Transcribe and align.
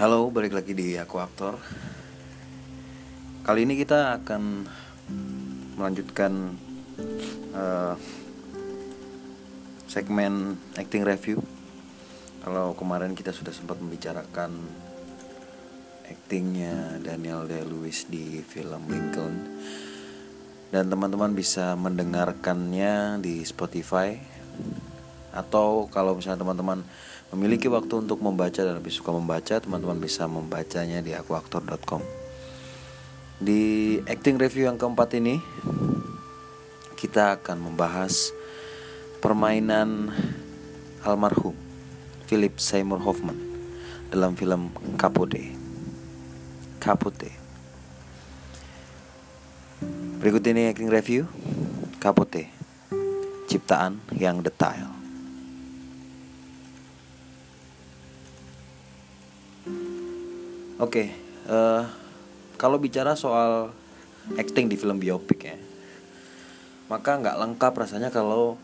Halo, 0.00 0.32
balik 0.32 0.56
lagi 0.56 0.72
di 0.72 0.96
Aku 0.96 1.20
Aktor. 1.20 1.60
Kali 3.44 3.68
ini 3.68 3.76
kita 3.76 4.16
akan 4.16 4.64
melanjutkan 5.76 6.56
uh, 7.52 7.92
segmen 9.84 10.56
acting 10.80 11.04
review. 11.04 11.44
Kalau 12.40 12.72
kemarin 12.80 13.12
kita 13.12 13.28
sudah 13.28 13.52
sempat 13.52 13.76
membicarakan 13.84 14.56
actingnya 16.08 16.96
Daniel 17.04 17.44
Day-Lewis 17.44 18.08
di 18.08 18.40
film 18.40 18.88
Lincoln, 18.88 19.36
dan 20.72 20.88
teman-teman 20.88 21.36
bisa 21.36 21.76
mendengarkannya 21.76 23.20
di 23.20 23.44
Spotify 23.44 24.16
atau 25.36 25.92
kalau 25.92 26.16
misalnya 26.16 26.40
teman-teman 26.40 26.88
memiliki 27.30 27.70
waktu 27.70 28.02
untuk 28.02 28.18
membaca 28.18 28.58
dan 28.58 28.74
lebih 28.74 28.90
suka 28.90 29.14
membaca, 29.14 29.62
teman-teman 29.62 30.02
bisa 30.02 30.26
membacanya 30.26 30.98
di 30.98 31.14
akuaktor.com. 31.14 32.02
Di 33.40 33.96
acting 34.04 34.36
review 34.36 34.68
yang 34.68 34.76
keempat 34.76 35.16
ini, 35.16 35.38
kita 36.98 37.40
akan 37.40 37.72
membahas 37.72 38.34
permainan 39.24 40.12
almarhum 41.06 41.56
Philip 42.28 42.60
Seymour 42.60 43.00
Hoffman 43.00 43.38
dalam 44.12 44.36
film 44.36 44.68
Capote. 45.00 45.56
Capote. 46.76 47.30
Berikut 50.20 50.44
ini 50.44 50.68
acting 50.68 50.92
review 50.92 51.24
Capote. 51.96 52.52
Ciptaan 53.48 54.04
yang 54.12 54.44
detail. 54.44 54.99
Oke, 60.80 61.04
okay, 61.04 61.08
uh, 61.52 61.52
eh, 61.52 61.82
kalau 62.56 62.80
bicara 62.80 63.12
soal 63.12 63.68
acting 64.40 64.64
di 64.64 64.80
film 64.80 64.96
biopik 64.96 65.44
ya, 65.44 65.60
maka 66.88 67.20
nggak 67.20 67.36
lengkap 67.36 67.72
rasanya 67.76 68.08
kalau 68.08 68.56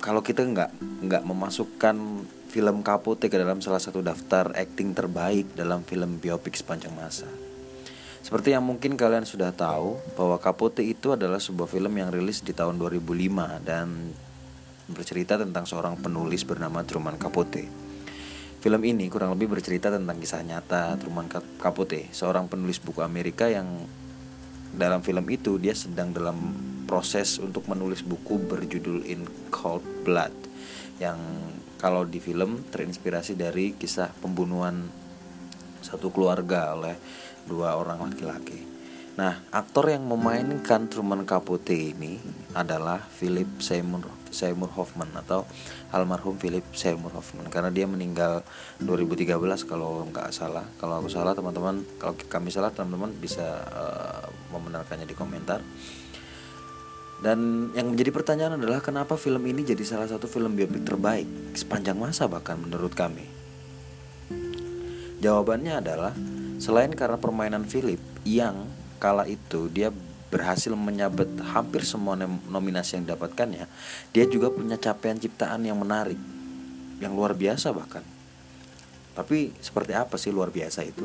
kalau 0.00 0.24
kita 0.24 0.48
nggak 0.48 0.72
nggak 1.04 1.22
memasukkan 1.28 2.24
film 2.48 2.80
Capote 2.80 3.28
ke 3.28 3.36
dalam 3.36 3.60
salah 3.60 3.84
satu 3.84 4.00
daftar 4.00 4.56
acting 4.56 4.96
terbaik 4.96 5.52
dalam 5.52 5.84
film 5.84 6.16
biopik 6.16 6.56
sepanjang 6.56 6.96
masa. 6.96 7.28
Seperti 8.24 8.56
yang 8.56 8.64
mungkin 8.64 8.96
kalian 8.96 9.28
sudah 9.28 9.52
tahu 9.52 10.00
bahwa 10.16 10.40
Capote 10.40 10.80
itu 10.80 11.12
adalah 11.12 11.36
sebuah 11.36 11.68
film 11.68 11.92
yang 11.92 12.08
rilis 12.08 12.40
di 12.40 12.56
tahun 12.56 12.80
2005 12.80 13.60
dan 13.60 14.16
bercerita 14.88 15.36
tentang 15.36 15.68
seorang 15.68 16.00
penulis 16.00 16.48
bernama 16.48 16.80
Truman 16.80 17.20
Capote. 17.20 17.87
Film 18.58 18.82
ini 18.82 19.06
kurang 19.06 19.38
lebih 19.38 19.54
bercerita 19.54 19.86
tentang 19.86 20.18
kisah 20.18 20.42
nyata 20.42 20.98
Truman 20.98 21.30
Capote, 21.62 22.10
seorang 22.10 22.50
penulis 22.50 22.82
buku 22.82 23.06
Amerika 23.06 23.46
yang 23.46 23.86
dalam 24.74 24.98
film 24.98 25.22
itu 25.30 25.62
dia 25.62 25.78
sedang 25.78 26.10
dalam 26.10 26.34
proses 26.90 27.38
untuk 27.38 27.70
menulis 27.70 28.02
buku 28.02 28.34
berjudul 28.50 29.06
In 29.06 29.30
Cold 29.54 29.86
Blood 30.02 30.34
yang 30.98 31.22
kalau 31.78 32.02
di 32.02 32.18
film 32.18 32.66
terinspirasi 32.66 33.38
dari 33.38 33.78
kisah 33.78 34.10
pembunuhan 34.18 34.90
satu 35.78 36.10
keluarga 36.10 36.74
oleh 36.74 36.98
dua 37.46 37.78
orang 37.78 38.10
laki-laki. 38.10 38.58
Nah, 39.14 39.38
aktor 39.54 39.94
yang 39.94 40.02
memainkan 40.02 40.90
Truman 40.90 41.22
Capote 41.22 41.94
ini 41.94 42.18
adalah 42.58 42.98
Philip 43.06 43.62
Seymour 43.62 44.17
Seymour 44.30 44.70
Hoffman 44.76 45.08
atau 45.16 45.44
almarhum 45.92 46.36
Philip 46.36 46.64
Seymour 46.72 47.12
Hoffman 47.16 47.48
karena 47.48 47.72
dia 47.72 47.88
meninggal 47.88 48.44
2013 48.80 49.34
kalau 49.64 50.04
nggak 50.08 50.30
salah. 50.30 50.64
Kalau 50.76 51.00
aku 51.00 51.08
salah 51.10 51.32
teman-teman, 51.32 51.82
kalau 51.96 52.14
kami 52.16 52.52
salah 52.52 52.70
teman-teman 52.70 53.12
bisa 53.16 53.44
uh, 53.72 54.26
membenarkannya 54.54 55.08
di 55.08 55.16
komentar. 55.16 55.60
Dan 57.18 57.70
yang 57.74 57.90
menjadi 57.90 58.14
pertanyaan 58.14 58.62
adalah 58.62 58.78
kenapa 58.78 59.18
film 59.18 59.42
ini 59.50 59.66
jadi 59.66 59.82
salah 59.82 60.06
satu 60.06 60.30
film 60.30 60.54
biopik 60.54 60.86
terbaik 60.86 61.26
sepanjang 61.58 61.98
masa 61.98 62.30
bahkan 62.30 62.54
menurut 62.54 62.94
kami. 62.94 63.26
Jawabannya 65.18 65.82
adalah 65.82 66.14
selain 66.62 66.94
karena 66.94 67.18
permainan 67.18 67.66
Philip 67.66 67.98
yang 68.22 68.70
kala 69.02 69.26
itu 69.26 69.66
dia 69.66 69.90
berhasil 70.28 70.72
menyabet 70.76 71.28
hampir 71.52 71.84
semua 71.88 72.16
nominasi 72.48 73.00
yang 73.00 73.08
didapatkannya, 73.08 73.64
dia 74.12 74.24
juga 74.28 74.52
punya 74.52 74.76
capaian 74.76 75.16
ciptaan 75.16 75.64
yang 75.64 75.80
menarik, 75.80 76.20
yang 77.00 77.16
luar 77.16 77.32
biasa 77.32 77.72
bahkan. 77.72 78.04
Tapi 79.16 79.50
seperti 79.58 79.96
apa 79.96 80.14
sih 80.20 80.30
luar 80.30 80.52
biasa 80.52 80.84
itu? 80.84 81.02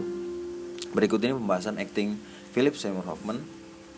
Berikut 0.94 1.18
ini 1.26 1.34
pembahasan 1.34 1.82
acting 1.82 2.20
Philip 2.54 2.78
Seymour 2.78 3.10
Hoffman 3.10 3.42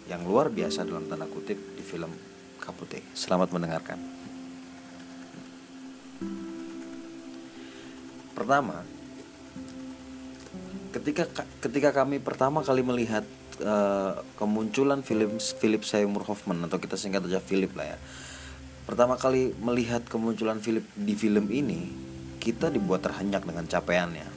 yang 0.07 0.23
luar 0.23 0.53
biasa 0.53 0.87
dalam 0.87 1.09
tanda 1.11 1.27
kutip 1.27 1.57
di 1.75 1.83
film 1.83 2.13
Kapute. 2.61 3.03
Selamat 3.11 3.51
mendengarkan. 3.51 3.99
Pertama, 8.31 8.83
ketika 10.95 11.27
ketika 11.59 11.89
kami 11.91 12.23
pertama 12.23 12.63
kali 12.63 12.83
melihat 12.83 13.27
uh, 13.61 14.19
kemunculan 14.35 15.05
film 15.05 15.39
Philip 15.39 15.83
Seymour 15.85 16.27
Hoffman 16.27 16.59
atau 16.67 16.81
kita 16.81 16.99
singkat 16.99 17.23
aja 17.27 17.39
Philip 17.39 17.71
lah 17.77 17.95
ya. 17.95 17.97
Pertama 18.85 19.17
kali 19.17 19.55
melihat 19.57 20.05
kemunculan 20.05 20.61
Philip 20.61 20.85
di 20.93 21.17
film 21.17 21.49
ini, 21.49 21.89
kita 22.37 22.69
dibuat 22.69 23.01
terhenyak 23.01 23.41
dengan 23.41 23.65
capaiannya. 23.65 24.27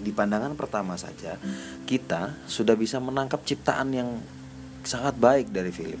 Di 0.00 0.08
pandangan 0.16 0.56
pertama 0.56 0.96
saja, 0.96 1.36
kita 1.84 2.40
sudah 2.48 2.72
bisa 2.72 2.96
menangkap 2.96 3.44
ciptaan 3.44 3.92
yang 3.92 4.16
sangat 4.80 5.12
baik 5.20 5.52
dari 5.52 5.68
Philip. 5.68 6.00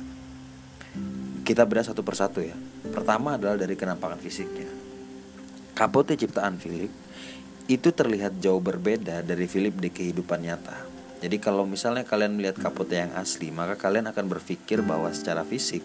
Kita 1.44 1.68
bedah 1.68 1.92
satu 1.92 2.00
persatu 2.00 2.40
ya. 2.40 2.56
Pertama 2.88 3.36
adalah 3.36 3.60
dari 3.60 3.76
kenampakan 3.76 4.16
fisiknya. 4.16 4.72
Kapote 5.76 6.16
ciptaan 6.16 6.56
Philip 6.56 6.88
itu 7.68 7.88
terlihat 7.92 8.40
jauh 8.42 8.58
berbeda 8.58 9.22
dari 9.22 9.44
Philip 9.44 9.76
di 9.76 9.92
kehidupan 9.92 10.40
nyata. 10.42 10.89
Jadi 11.20 11.36
kalau 11.36 11.68
misalnya 11.68 12.02
kalian 12.08 12.32
melihat 12.32 12.56
kapote 12.56 12.96
yang 12.96 13.12
asli, 13.12 13.52
maka 13.52 13.76
kalian 13.76 14.08
akan 14.08 14.24
berpikir 14.24 14.80
bahwa 14.80 15.12
secara 15.12 15.44
fisik 15.44 15.84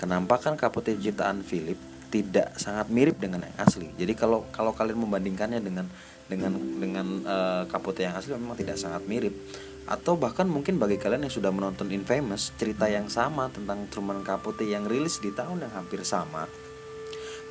kenampakan 0.00 0.56
kapote 0.56 0.96
ciptaan 0.96 1.44
Philip 1.44 1.76
tidak 2.08 2.56
sangat 2.56 2.88
mirip 2.88 3.20
dengan 3.20 3.44
yang 3.44 3.56
asli. 3.60 3.92
Jadi 4.00 4.16
kalau 4.16 4.48
kalau 4.48 4.72
kalian 4.72 4.96
membandingkannya 4.96 5.60
dengan 5.60 5.86
dengan 6.24 6.56
dengan 6.56 7.06
uh, 7.28 7.62
kapote 7.68 8.00
yang 8.00 8.16
asli 8.16 8.32
memang 8.32 8.56
tidak 8.56 8.80
sangat 8.80 9.04
mirip. 9.04 9.36
Atau 9.84 10.16
bahkan 10.16 10.48
mungkin 10.48 10.80
bagi 10.80 10.96
kalian 10.96 11.28
yang 11.28 11.34
sudah 11.34 11.52
menonton 11.52 11.92
Infamous, 11.92 12.56
cerita 12.56 12.88
yang 12.88 13.12
sama 13.12 13.52
tentang 13.52 13.84
Truman 13.92 14.24
Capote 14.24 14.64
yang 14.64 14.88
rilis 14.88 15.20
di 15.20 15.28
tahun 15.28 15.60
yang 15.60 15.76
hampir 15.76 16.00
sama, 16.08 16.48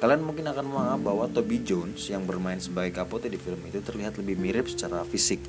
Kalian 0.02 0.20
mungkin 0.20 0.44
akan 0.52 0.66
menganggap 0.68 1.00
bahwa 1.00 1.26
Toby 1.32 1.64
Jones 1.64 2.12
yang 2.12 2.28
bermain 2.28 2.60
sebagai 2.60 2.92
Capote 2.92 3.32
di 3.32 3.40
film 3.40 3.64
itu 3.64 3.80
terlihat 3.80 4.20
lebih 4.20 4.36
mirip 4.36 4.68
secara 4.68 5.00
fisik 5.08 5.40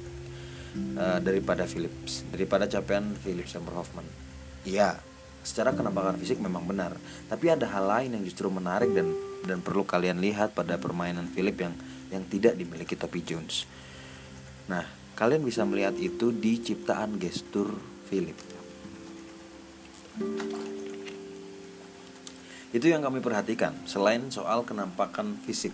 uh, 0.98 1.18
daripada 1.22 1.64
Phillips, 1.64 2.26
daripada 2.30 2.66
capaian 2.66 3.14
Phillips 3.22 3.54
Seymour 3.54 3.82
Hoffman. 3.82 4.06
Iya, 4.66 4.98
secara 5.44 5.76
kenampakan 5.76 6.16
fisik 6.18 6.40
memang 6.40 6.64
benar, 6.64 6.96
tapi 7.28 7.52
ada 7.52 7.68
hal 7.68 7.84
lain 7.84 8.16
yang 8.18 8.22
justru 8.24 8.48
menarik 8.48 8.90
dan 8.92 9.12
dan 9.44 9.60
perlu 9.60 9.84
kalian 9.84 10.18
lihat 10.18 10.56
pada 10.56 10.80
permainan 10.80 11.28
Philip 11.28 11.56
yang 11.56 11.74
yang 12.08 12.24
tidak 12.26 12.56
dimiliki 12.56 12.96
Toby 12.96 13.20
Jones. 13.20 13.68
Nah, 14.66 14.88
kalian 15.14 15.44
bisa 15.44 15.62
melihat 15.68 15.92
itu 16.00 16.32
di 16.32 16.56
ciptaan 16.58 17.20
gestur 17.20 17.76
Philip. 18.08 18.36
Itu 22.74 22.90
yang 22.90 23.06
kami 23.06 23.22
perhatikan 23.22 23.86
selain 23.86 24.32
soal 24.34 24.66
kenampakan 24.66 25.38
fisik. 25.46 25.70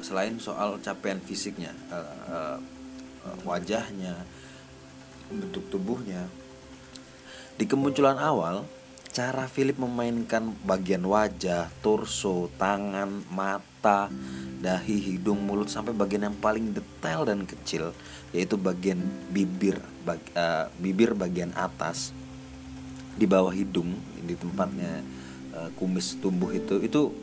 Selain 0.00 0.36
soal 0.40 0.80
capaian 0.84 1.20
fisiknya, 1.20 1.72
uh, 1.88 2.16
uh, 2.28 2.58
wajahnya, 3.44 4.24
bentuk 5.30 5.66
tubuhnya. 5.68 6.28
Di 7.54 7.64
kemunculan 7.70 8.18
awal, 8.18 8.66
cara 9.14 9.46
Philip 9.46 9.78
memainkan 9.78 10.58
bagian 10.66 11.06
wajah, 11.06 11.70
torso, 11.78 12.50
tangan, 12.58 13.22
mata, 13.30 14.10
dahi, 14.58 14.98
hidung, 14.98 15.38
mulut 15.44 15.70
sampai 15.70 15.94
bagian 15.94 16.26
yang 16.26 16.38
paling 16.42 16.74
detail 16.74 17.22
dan 17.22 17.46
kecil 17.46 17.94
yaitu 18.34 18.58
bagian 18.58 18.98
bibir 19.30 19.78
bag, 20.02 20.18
uh, 20.34 20.66
bibir 20.82 21.14
bagian 21.14 21.54
atas 21.54 22.10
di 23.14 23.30
bawah 23.30 23.54
hidung 23.54 23.94
di 24.26 24.34
tempatnya 24.34 25.06
uh, 25.54 25.70
kumis 25.78 26.18
tumbuh 26.18 26.50
itu 26.50 26.82
itu 26.82 27.14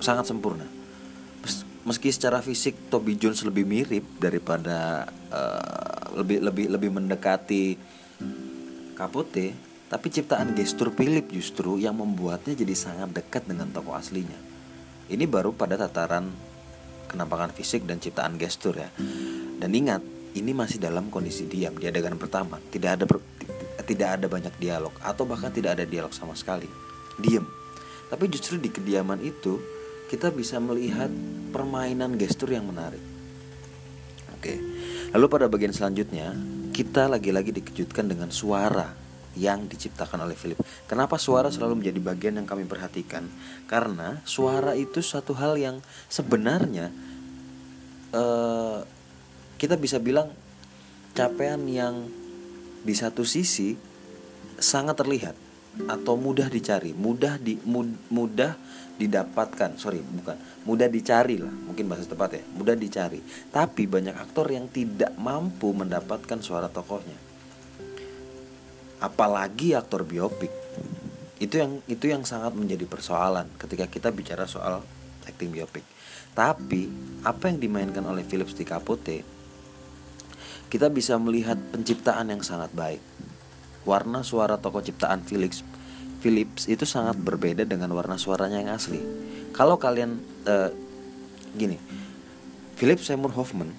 sangat 0.00 0.24
sempurna 0.32 0.64
meski 1.86 2.12
secara 2.12 2.44
fisik 2.44 2.92
Toby 2.92 3.16
Jones 3.16 3.44
lebih 3.46 3.64
mirip 3.64 4.04
daripada 4.20 5.08
uh, 5.32 6.16
lebih 6.20 6.44
lebih 6.44 6.66
lebih 6.68 6.90
mendekati 6.92 7.78
Capote 8.94 9.46
tapi 9.90 10.06
ciptaan 10.06 10.54
gestur 10.54 10.94
Philip 10.94 11.32
justru 11.34 11.80
yang 11.80 11.98
membuatnya 11.98 12.54
jadi 12.54 12.74
sangat 12.78 13.10
dekat 13.10 13.42
dengan 13.50 13.74
tokoh 13.74 13.98
aslinya. 13.98 14.38
Ini 15.10 15.26
baru 15.26 15.50
pada 15.50 15.74
tataran 15.74 16.30
kenampakan 17.10 17.50
fisik 17.50 17.82
dan 17.90 17.98
ciptaan 17.98 18.38
gestur 18.38 18.78
ya. 18.78 18.86
Dan 19.58 19.74
ingat 19.74 19.98
ini 20.38 20.54
masih 20.54 20.78
dalam 20.78 21.10
kondisi 21.10 21.50
diam 21.50 21.74
di 21.74 21.90
adegan 21.90 22.14
pertama. 22.14 22.62
Tidak 22.70 22.86
ada 22.86 23.04
tidak 23.82 24.08
ada 24.14 24.26
banyak 24.30 24.54
dialog 24.62 24.94
atau 25.02 25.26
bahkan 25.26 25.50
tidak 25.50 25.74
ada 25.74 25.82
dialog 25.82 26.14
sama 26.14 26.38
sekali. 26.38 26.70
Diem 27.18 27.60
tapi 28.10 28.26
justru 28.26 28.58
di 28.58 28.68
kediaman 28.74 29.22
itu 29.22 29.62
kita 30.10 30.34
bisa 30.34 30.58
melihat 30.58 31.08
permainan 31.54 32.18
gestur 32.18 32.50
yang 32.50 32.66
menarik 32.66 33.02
oke 34.34 34.54
lalu 35.14 35.26
pada 35.30 35.46
bagian 35.46 35.70
selanjutnya 35.70 36.34
kita 36.74 37.06
lagi-lagi 37.06 37.54
dikejutkan 37.54 38.10
dengan 38.10 38.34
suara 38.34 38.90
yang 39.38 39.70
diciptakan 39.70 40.26
oleh 40.26 40.34
Philip. 40.34 40.58
Kenapa 40.90 41.14
suara 41.14 41.54
selalu 41.54 41.82
menjadi 41.82 42.00
bagian 42.02 42.34
yang 42.42 42.48
kami 42.50 42.66
perhatikan? 42.66 43.30
Karena 43.70 44.18
suara 44.26 44.74
itu 44.74 44.98
satu 44.98 45.38
hal 45.38 45.54
yang 45.54 45.78
sebenarnya 46.10 46.90
uh, 48.10 48.82
kita 49.54 49.78
bisa 49.78 50.02
bilang 50.02 50.34
capaian 51.14 51.62
yang 51.68 52.10
di 52.82 52.94
satu 52.96 53.22
sisi 53.22 53.76
sangat 54.58 54.98
terlihat 54.98 55.36
atau 55.86 56.18
mudah 56.18 56.50
dicari, 56.50 56.90
mudah 56.90 57.38
di 57.38 57.54
mud, 57.62 58.10
mudah 58.10 58.58
didapatkan, 59.00 59.80
sorry 59.80 60.04
bukan, 60.04 60.36
mudah 60.68 60.92
dicari 60.92 61.40
lah, 61.40 61.48
mungkin 61.48 61.88
bahasa 61.88 62.04
tepat 62.04 62.36
ya, 62.36 62.42
mudah 62.52 62.76
dicari. 62.76 63.24
Tapi 63.48 63.88
banyak 63.88 64.12
aktor 64.12 64.52
yang 64.52 64.68
tidak 64.68 65.16
mampu 65.16 65.72
mendapatkan 65.72 66.36
suara 66.44 66.68
tokohnya. 66.68 67.16
Apalagi 69.00 69.72
aktor 69.72 70.04
biopik. 70.04 70.52
Itu 71.40 71.56
yang 71.56 71.80
itu 71.88 72.12
yang 72.12 72.28
sangat 72.28 72.52
menjadi 72.52 72.84
persoalan 72.84 73.48
ketika 73.56 73.88
kita 73.88 74.12
bicara 74.12 74.44
soal 74.44 74.84
acting 75.24 75.48
biopik. 75.48 75.88
Tapi 76.36 76.92
apa 77.24 77.48
yang 77.48 77.56
dimainkan 77.56 78.04
oleh 78.04 78.20
Philips 78.28 78.52
di 78.52 78.68
Capote 78.68 79.40
kita 80.70 80.86
bisa 80.86 81.18
melihat 81.18 81.58
penciptaan 81.74 82.30
yang 82.30 82.46
sangat 82.46 82.70
baik. 82.70 83.02
Warna 83.82 84.22
suara 84.22 84.54
tokoh 84.54 84.84
ciptaan 84.84 85.26
Philips 85.26 85.66
Philips 86.20 86.68
itu 86.68 86.84
sangat 86.84 87.16
berbeda 87.16 87.64
dengan 87.64 87.90
warna 87.96 88.20
suaranya 88.20 88.60
yang 88.60 88.76
asli. 88.76 89.00
Kalau 89.56 89.80
kalian 89.80 90.20
uh, 90.44 90.68
gini, 91.56 91.80
Philip 92.76 93.00
Seymour 93.00 93.32
Hoffman 93.34 93.72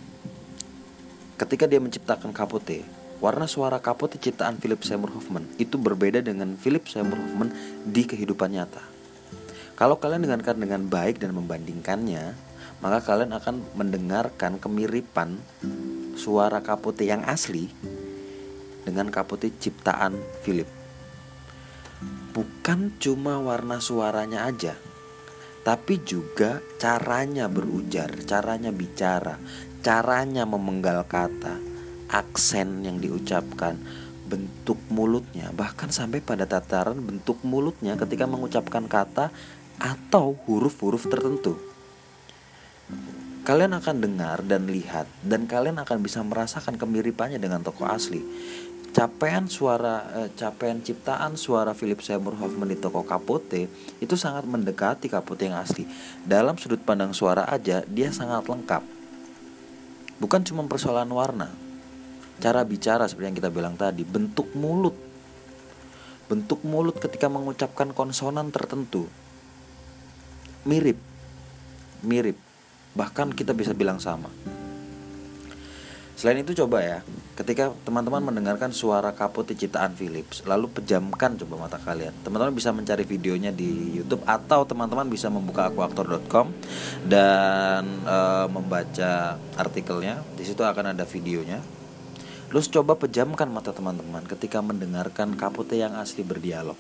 ketika 1.42 1.66
dia 1.66 1.82
menciptakan 1.82 2.34
Capote, 2.34 2.86
warna 3.18 3.50
suara 3.50 3.82
Capote 3.82 4.22
ciptaan 4.22 4.62
Philip 4.62 4.82
Seymour 4.82 5.10
Hoffman 5.14 5.50
itu 5.58 5.78
berbeda 5.78 6.22
dengan 6.22 6.54
Philip 6.58 6.86
Seymour 6.86 7.18
Hoffman 7.18 7.50
di 7.86 8.06
kehidupan 8.06 8.54
nyata. 8.54 8.82
Kalau 9.78 9.98
kalian 9.98 10.26
dengarkan 10.26 10.62
dengan 10.62 10.86
baik 10.86 11.18
dan 11.18 11.34
membandingkannya, 11.34 12.38
maka 12.82 13.02
kalian 13.02 13.34
akan 13.34 13.62
mendengarkan 13.74 14.62
kemiripan 14.62 15.38
suara 16.18 16.62
kapote 16.62 17.06
yang 17.06 17.26
asli 17.26 17.70
dengan 18.86 19.10
kapote 19.10 19.50
ciptaan 19.58 20.18
Philip. 20.46 20.81
Bukan 22.32 22.96
cuma 22.96 23.44
warna 23.44 23.84
suaranya 23.84 24.48
aja, 24.48 24.80
tapi 25.68 26.00
juga 26.00 26.64
caranya 26.80 27.52
berujar, 27.52 28.08
caranya 28.24 28.72
bicara, 28.72 29.36
caranya 29.84 30.48
memenggal 30.48 31.04
kata, 31.04 31.60
aksen 32.08 32.88
yang 32.88 33.04
diucapkan, 33.04 33.76
bentuk 34.32 34.80
mulutnya, 34.88 35.52
bahkan 35.52 35.92
sampai 35.92 36.24
pada 36.24 36.48
tataran 36.48 37.04
bentuk 37.04 37.44
mulutnya 37.44 38.00
ketika 38.00 38.24
mengucapkan 38.24 38.88
kata 38.88 39.28
atau 39.76 40.40
huruf-huruf 40.48 41.12
tertentu 41.12 41.60
kalian 43.42 43.74
akan 43.74 44.06
dengar 44.06 44.46
dan 44.46 44.70
lihat 44.70 45.10
dan 45.26 45.50
kalian 45.50 45.82
akan 45.82 46.06
bisa 46.06 46.22
merasakan 46.22 46.78
kemiripannya 46.78 47.42
dengan 47.42 47.66
tokoh 47.66 47.90
asli. 47.90 48.22
Capaian 48.92 49.48
suara 49.48 50.04
eh, 50.20 50.30
capaian 50.36 50.80
ciptaan 50.84 51.40
suara 51.40 51.72
Philip 51.72 52.04
Seymour 52.04 52.36
Hoffman 52.36 52.68
di 52.68 52.76
toko 52.76 53.08
Capote 53.08 53.72
itu 54.04 54.16
sangat 54.20 54.44
mendekati 54.44 55.08
Capote 55.08 55.48
yang 55.48 55.56
asli. 55.56 55.88
Dalam 56.28 56.60
sudut 56.60 56.84
pandang 56.84 57.16
suara 57.16 57.48
aja 57.48 57.88
dia 57.88 58.10
sangat 58.12 58.46
lengkap. 58.52 58.84
Bukan 60.20 60.42
cuma 60.44 60.68
persoalan 60.68 61.08
warna. 61.08 61.50
Cara 62.44 62.68
bicara 62.68 63.08
seperti 63.08 63.32
yang 63.32 63.38
kita 63.38 63.50
bilang 63.54 63.80
tadi, 63.80 64.04
bentuk 64.04 64.52
mulut. 64.60 64.98
Bentuk 66.28 66.62
mulut 66.68 67.00
ketika 67.00 67.32
mengucapkan 67.32 67.96
konsonan 67.96 68.52
tertentu 68.52 69.08
mirip. 70.66 70.98
Mirip 72.02 72.38
Bahkan 72.92 73.32
kita 73.32 73.56
bisa 73.56 73.72
bilang 73.72 74.04
sama. 74.04 74.28
Selain 76.20 76.44
itu 76.44 76.52
coba 76.54 76.84
ya, 76.84 77.00
ketika 77.42 77.74
teman-teman 77.82 78.22
mendengarkan 78.22 78.70
suara 78.70 79.10
kaput 79.18 79.50
ciptaan 79.50 79.98
Philips, 79.98 80.46
lalu 80.46 80.70
pejamkan 80.70 81.34
coba 81.42 81.66
mata 81.66 81.82
kalian. 81.82 82.14
Teman-teman 82.22 82.54
bisa 82.54 82.70
mencari 82.70 83.02
videonya 83.02 83.50
di 83.50 83.98
YouTube 83.98 84.22
atau 84.30 84.62
teman-teman 84.62 85.10
bisa 85.10 85.34
membuka 85.34 85.74
akuaktor.com 85.74 86.54
dan 87.10 87.84
e, 88.06 88.18
membaca 88.46 89.42
artikelnya. 89.58 90.22
Di 90.38 90.46
situ 90.46 90.62
akan 90.62 90.94
ada 90.94 91.02
videonya. 91.02 91.58
Terus 92.54 92.70
coba 92.70 92.94
pejamkan 92.94 93.50
mata 93.50 93.74
teman-teman 93.74 94.22
ketika 94.30 94.62
mendengarkan 94.62 95.34
kapute 95.34 95.82
yang 95.82 95.98
asli 95.98 96.22
berdialog. 96.22 96.78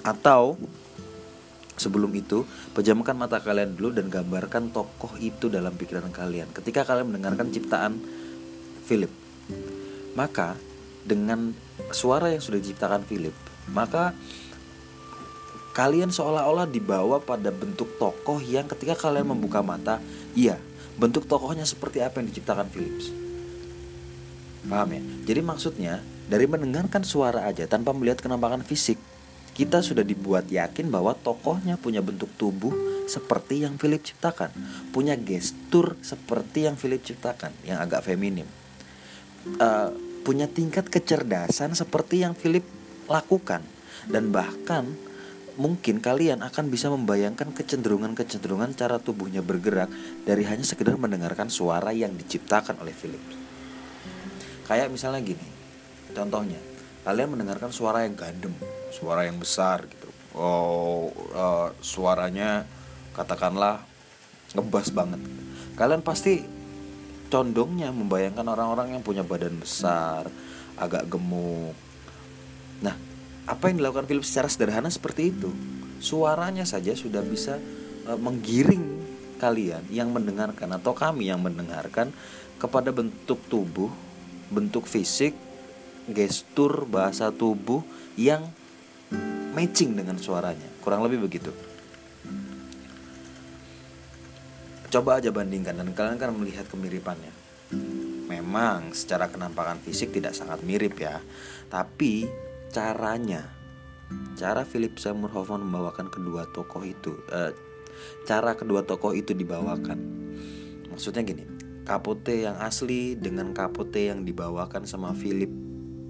Atau 0.00 0.56
Sebelum 1.74 2.14
itu, 2.14 2.46
pejamkan 2.70 3.18
mata 3.18 3.42
kalian 3.42 3.74
dulu 3.74 3.98
dan 3.98 4.06
gambarkan 4.06 4.70
tokoh 4.70 5.18
itu 5.18 5.50
dalam 5.50 5.74
pikiran 5.74 6.06
kalian. 6.14 6.46
Ketika 6.54 6.86
kalian 6.86 7.10
mendengarkan 7.10 7.50
ciptaan 7.50 7.98
Philip, 8.84 9.10
maka 10.14 10.54
dengan 11.04 11.52
suara 11.90 12.32
yang 12.32 12.40
sudah 12.40 12.60
diciptakan 12.60 13.04
Philip, 13.04 13.34
maka 13.72 14.12
kalian 15.74 16.14
seolah-olah 16.14 16.70
dibawa 16.70 17.18
pada 17.18 17.50
bentuk 17.50 17.98
tokoh 17.98 18.38
yang 18.40 18.70
ketika 18.70 18.94
kalian 18.94 19.34
membuka 19.34 19.60
mata, 19.60 19.98
iya, 20.38 20.56
bentuk 20.94 21.26
tokohnya 21.26 21.66
seperti 21.66 21.98
apa 21.98 22.22
yang 22.22 22.30
diciptakan 22.30 22.70
Philips. 22.70 23.10
Paham 24.64 24.96
ya? 24.96 25.02
Jadi 25.28 25.40
maksudnya 25.44 26.00
dari 26.24 26.48
mendengarkan 26.48 27.04
suara 27.04 27.44
aja 27.44 27.68
tanpa 27.68 27.92
melihat 27.92 28.22
kenampakan 28.24 28.64
fisik, 28.64 28.96
kita 29.54 29.84
sudah 29.84 30.02
dibuat 30.02 30.48
yakin 30.48 30.88
bahwa 30.88 31.14
tokohnya 31.14 31.76
punya 31.76 32.00
bentuk 32.00 32.32
tubuh 32.34 32.72
seperti 33.04 33.62
yang 33.62 33.76
Philip 33.76 34.00
ciptakan, 34.00 34.50
punya 34.90 35.14
gestur 35.14 36.00
seperti 36.00 36.64
yang 36.70 36.74
Philip 36.80 37.02
ciptakan, 37.04 37.52
yang 37.62 37.78
agak 37.78 38.02
feminim, 38.02 38.48
uh, 39.60 39.92
punya 40.24 40.48
tingkat 40.48 40.88
kecerdasan 40.88 41.76
seperti 41.76 42.24
yang 42.24 42.32
Philip 42.32 42.64
lakukan, 43.04 43.60
dan 44.08 44.32
bahkan 44.32 44.88
mungkin 45.54 46.02
kalian 46.02 46.42
akan 46.42 46.66
bisa 46.66 46.90
membayangkan 46.90 47.54
kecenderungan-kecenderungan 47.54 48.74
cara 48.74 48.98
tubuhnya 48.98 49.38
bergerak 49.38 49.86
dari 50.26 50.42
hanya 50.48 50.66
sekedar 50.66 50.98
mendengarkan 50.98 51.46
suara 51.46 51.94
yang 51.94 52.16
diciptakan 52.18 52.80
oleh 52.82 52.90
Philip. 52.90 53.22
Kayak 54.64 54.90
misalnya 54.90 55.20
gini, 55.22 55.46
contohnya, 56.16 56.58
kalian 57.04 57.36
mendengarkan 57.36 57.70
suara 57.70 58.02
yang 58.08 58.16
gandem, 58.16 58.56
suara 58.90 59.28
yang 59.28 59.36
besar 59.36 59.84
gitu. 59.86 60.08
Oh 60.34 61.14
uh, 61.36 61.70
suaranya 61.78 62.66
katakanlah 63.14 63.86
ngebas 64.56 64.90
banget. 64.90 65.22
Kalian 65.78 66.02
pasti 66.02 66.42
condongnya 67.34 67.90
membayangkan 67.90 68.46
orang-orang 68.46 68.94
yang 68.94 69.02
punya 69.02 69.26
badan 69.26 69.58
besar 69.58 70.30
agak 70.78 71.10
gemuk. 71.10 71.74
Nah 72.78 72.94
apa 73.50 73.64
yang 73.66 73.82
dilakukan 73.82 74.06
Philip 74.06 74.22
secara 74.22 74.46
sederhana 74.46 74.86
seperti 74.86 75.34
itu? 75.34 75.50
Suaranya 75.98 76.62
saja 76.62 76.94
sudah 76.94 77.26
bisa 77.26 77.58
uh, 78.06 78.14
menggiring 78.14 79.02
kalian 79.42 79.82
yang 79.90 80.14
mendengarkan 80.14 80.78
atau 80.78 80.94
kami 80.94 81.26
yang 81.26 81.42
mendengarkan 81.42 82.14
kepada 82.54 82.94
bentuk 82.94 83.42
tubuh 83.50 83.90
bentuk 84.54 84.86
fisik 84.86 85.34
gestur 86.06 86.86
bahasa 86.86 87.34
tubuh 87.34 87.82
yang 88.14 88.46
matching 89.58 89.98
dengan 89.98 90.22
suaranya. 90.22 90.70
Kurang 90.78 91.02
lebih 91.02 91.26
begitu 91.26 91.73
coba 94.94 95.18
aja 95.18 95.34
bandingkan 95.34 95.74
dan 95.74 95.90
kalian 95.90 96.22
kan 96.22 96.30
melihat 96.30 96.70
kemiripannya. 96.70 97.34
Memang 98.30 98.94
secara 98.94 99.26
kenampakan 99.26 99.82
fisik 99.82 100.14
tidak 100.14 100.38
sangat 100.38 100.62
mirip 100.62 100.94
ya. 101.02 101.18
Tapi 101.66 102.30
caranya. 102.70 103.50
Cara 104.38 104.62
Philip 104.62 104.94
Seymour 104.94 105.34
Hoffman 105.34 105.66
membawakan 105.66 106.06
kedua 106.14 106.46
tokoh 106.54 106.86
itu 106.86 107.10
eh, 107.34 107.50
cara 108.22 108.54
kedua 108.54 108.86
tokoh 108.86 109.10
itu 109.18 109.34
dibawakan. 109.34 109.98
Maksudnya 110.94 111.26
gini 111.26 111.42
kapote 111.82 112.46
yang 112.46 112.56
asli 112.62 113.18
dengan 113.18 113.50
kapote 113.52 114.08
yang 114.08 114.22
dibawakan 114.22 114.86
sama 114.86 115.12
Philip 115.12 115.50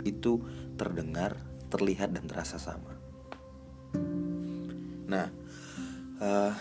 itu 0.06 0.44
terdengar 0.76 1.40
terlihat 1.72 2.12
dan 2.12 2.28
terasa 2.28 2.60
sama. 2.60 2.94
Nah, 5.08 5.26
uh, 6.22 6.52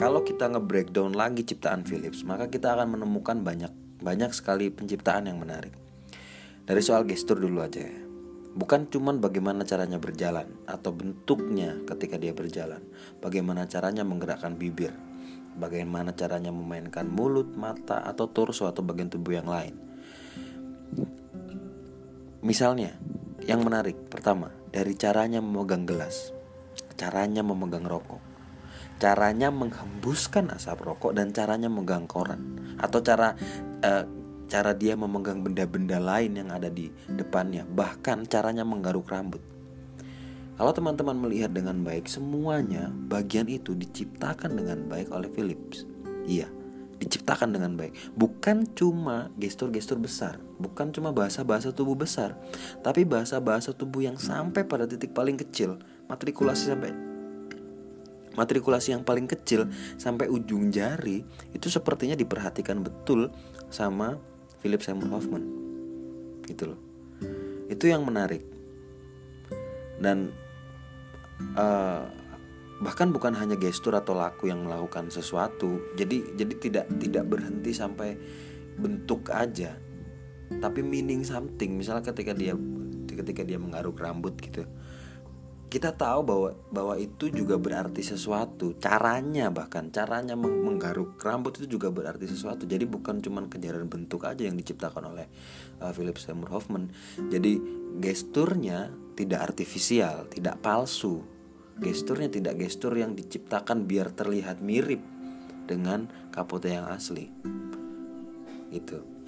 kalau 0.00 0.24
kita 0.24 0.48
nge-breakdown 0.48 1.12
lagi 1.12 1.44
ciptaan 1.44 1.84
Philips, 1.84 2.24
maka 2.24 2.48
kita 2.48 2.72
akan 2.72 2.96
menemukan 2.96 3.44
banyak 3.44 3.68
banyak 4.00 4.32
sekali 4.32 4.72
penciptaan 4.72 5.28
yang 5.28 5.36
menarik. 5.36 5.76
Dari 6.64 6.80
soal 6.80 7.04
gestur 7.04 7.36
dulu 7.36 7.60
aja 7.60 7.84
ya. 7.84 8.00
Bukan 8.56 8.88
cuman 8.88 9.20
bagaimana 9.20 9.60
caranya 9.68 10.00
berjalan 10.00 10.48
atau 10.64 10.96
bentuknya 10.96 11.76
ketika 11.84 12.16
dia 12.16 12.32
berjalan, 12.32 12.80
bagaimana 13.20 13.68
caranya 13.68 14.00
menggerakkan 14.00 14.56
bibir, 14.56 14.96
bagaimana 15.60 16.16
caranya 16.16 16.48
memainkan 16.48 17.04
mulut, 17.04 17.52
mata, 17.52 18.00
atau 18.00 18.24
torso 18.32 18.64
atau 18.64 18.80
bagian 18.80 19.12
tubuh 19.12 19.36
yang 19.36 19.52
lain. 19.52 19.76
Misalnya, 22.40 22.96
yang 23.44 23.60
menarik 23.60 24.00
pertama 24.08 24.48
dari 24.72 24.96
caranya 24.96 25.44
memegang 25.44 25.84
gelas, 25.84 26.32
caranya 26.96 27.44
memegang 27.44 27.84
rokok, 27.84 28.29
caranya 29.00 29.48
menghembuskan 29.48 30.52
asap 30.52 30.84
rokok 30.84 31.16
dan 31.16 31.32
caranya 31.32 31.72
memegang 31.72 32.04
koran 32.04 32.60
atau 32.76 33.00
cara 33.00 33.32
uh, 33.80 34.04
cara 34.50 34.74
dia 34.74 34.98
memegang 34.98 35.46
benda-benda 35.46 36.02
lain 36.02 36.34
yang 36.34 36.50
ada 36.50 36.66
di 36.66 36.90
depannya, 37.06 37.62
bahkan 37.64 38.26
caranya 38.26 38.66
menggaruk 38.66 39.06
rambut. 39.06 39.38
Kalau 40.58 40.76
teman-teman 40.76 41.16
melihat 41.16 41.54
dengan 41.54 41.80
baik, 41.80 42.10
semuanya 42.10 42.92
bagian 43.08 43.48
itu 43.48 43.72
diciptakan 43.72 44.60
dengan 44.60 44.84
baik 44.90 45.08
oleh 45.08 45.30
Philips. 45.32 45.88
Iya, 46.28 46.50
diciptakan 47.00 47.56
dengan 47.56 47.78
baik. 47.80 47.96
Bukan 48.12 48.76
cuma 48.76 49.32
gestur-gestur 49.40 49.96
besar, 49.96 50.36
bukan 50.60 50.92
cuma 50.92 51.14
bahasa-bahasa 51.14 51.72
tubuh 51.72 51.96
besar, 51.96 52.36
tapi 52.84 53.08
bahasa-bahasa 53.08 53.72
tubuh 53.72 54.04
yang 54.04 54.20
sampai 54.20 54.66
pada 54.68 54.84
titik 54.84 55.16
paling 55.16 55.40
kecil, 55.40 55.80
matrikulasi 56.10 56.74
sampai 56.74 57.09
matrikulasi 58.38 58.94
yang 58.94 59.02
paling 59.02 59.26
kecil 59.26 59.66
sampai 59.98 60.30
ujung 60.30 60.70
jari 60.70 61.26
itu 61.50 61.66
sepertinya 61.66 62.14
diperhatikan 62.14 62.82
betul 62.82 63.30
sama 63.70 64.18
Philip 64.62 64.82
Seymour 64.82 65.10
Hoffman. 65.10 65.44
Gitu 66.46 66.74
loh. 66.74 66.80
Itu 67.66 67.90
yang 67.90 68.06
menarik. 68.06 68.44
Dan 70.00 70.30
uh, 71.58 72.06
bahkan 72.80 73.12
bukan 73.12 73.36
hanya 73.36 73.58
gestur 73.58 73.92
atau 73.92 74.16
laku 74.16 74.48
yang 74.48 74.64
melakukan 74.64 75.12
sesuatu 75.12 75.92
jadi 76.00 76.32
jadi 76.32 76.54
tidak 76.56 76.86
tidak 76.96 77.28
berhenti 77.28 77.76
sampai 77.76 78.16
bentuk 78.80 79.28
aja 79.28 79.76
tapi 80.58 80.82
meaning 80.82 81.22
something. 81.22 81.78
Misalnya 81.78 82.10
ketika 82.10 82.34
dia 82.34 82.58
ketika 83.06 83.46
dia 83.46 83.60
mengaruk 83.60 84.00
rambut 84.02 84.34
gitu 84.42 84.66
kita 85.70 85.94
tahu 85.94 86.20
bahwa 86.26 86.50
bahwa 86.74 86.94
itu 86.98 87.30
juga 87.30 87.54
berarti 87.54 88.02
sesuatu 88.02 88.74
caranya 88.82 89.54
bahkan 89.54 89.86
caranya 89.94 90.34
menggaruk. 90.34 91.14
Rambut 91.22 91.62
itu 91.62 91.78
juga 91.78 91.94
berarti 91.94 92.26
sesuatu. 92.26 92.66
Jadi 92.66 92.90
bukan 92.90 93.22
cuma 93.22 93.46
kejaran 93.46 93.86
bentuk 93.86 94.26
aja 94.26 94.42
yang 94.42 94.58
diciptakan 94.58 95.14
oleh 95.14 95.30
uh, 95.78 95.94
Philip 95.94 96.18
Seymour 96.18 96.50
Hoffman. 96.50 96.90
Jadi 97.30 97.62
gesturnya 98.02 98.90
tidak 99.14 99.54
artifisial 99.54 100.26
tidak 100.26 100.58
palsu. 100.58 101.22
Gesturnya 101.78 102.28
tidak 102.28 102.58
gestur 102.60 102.92
yang 102.98 103.14
diciptakan 103.14 103.86
biar 103.86 104.10
terlihat 104.12 104.58
mirip 104.60 105.00
dengan 105.70 106.10
kapote 106.34 106.68
yang 106.68 106.90
asli. 106.90 107.30
Itu 108.74 109.19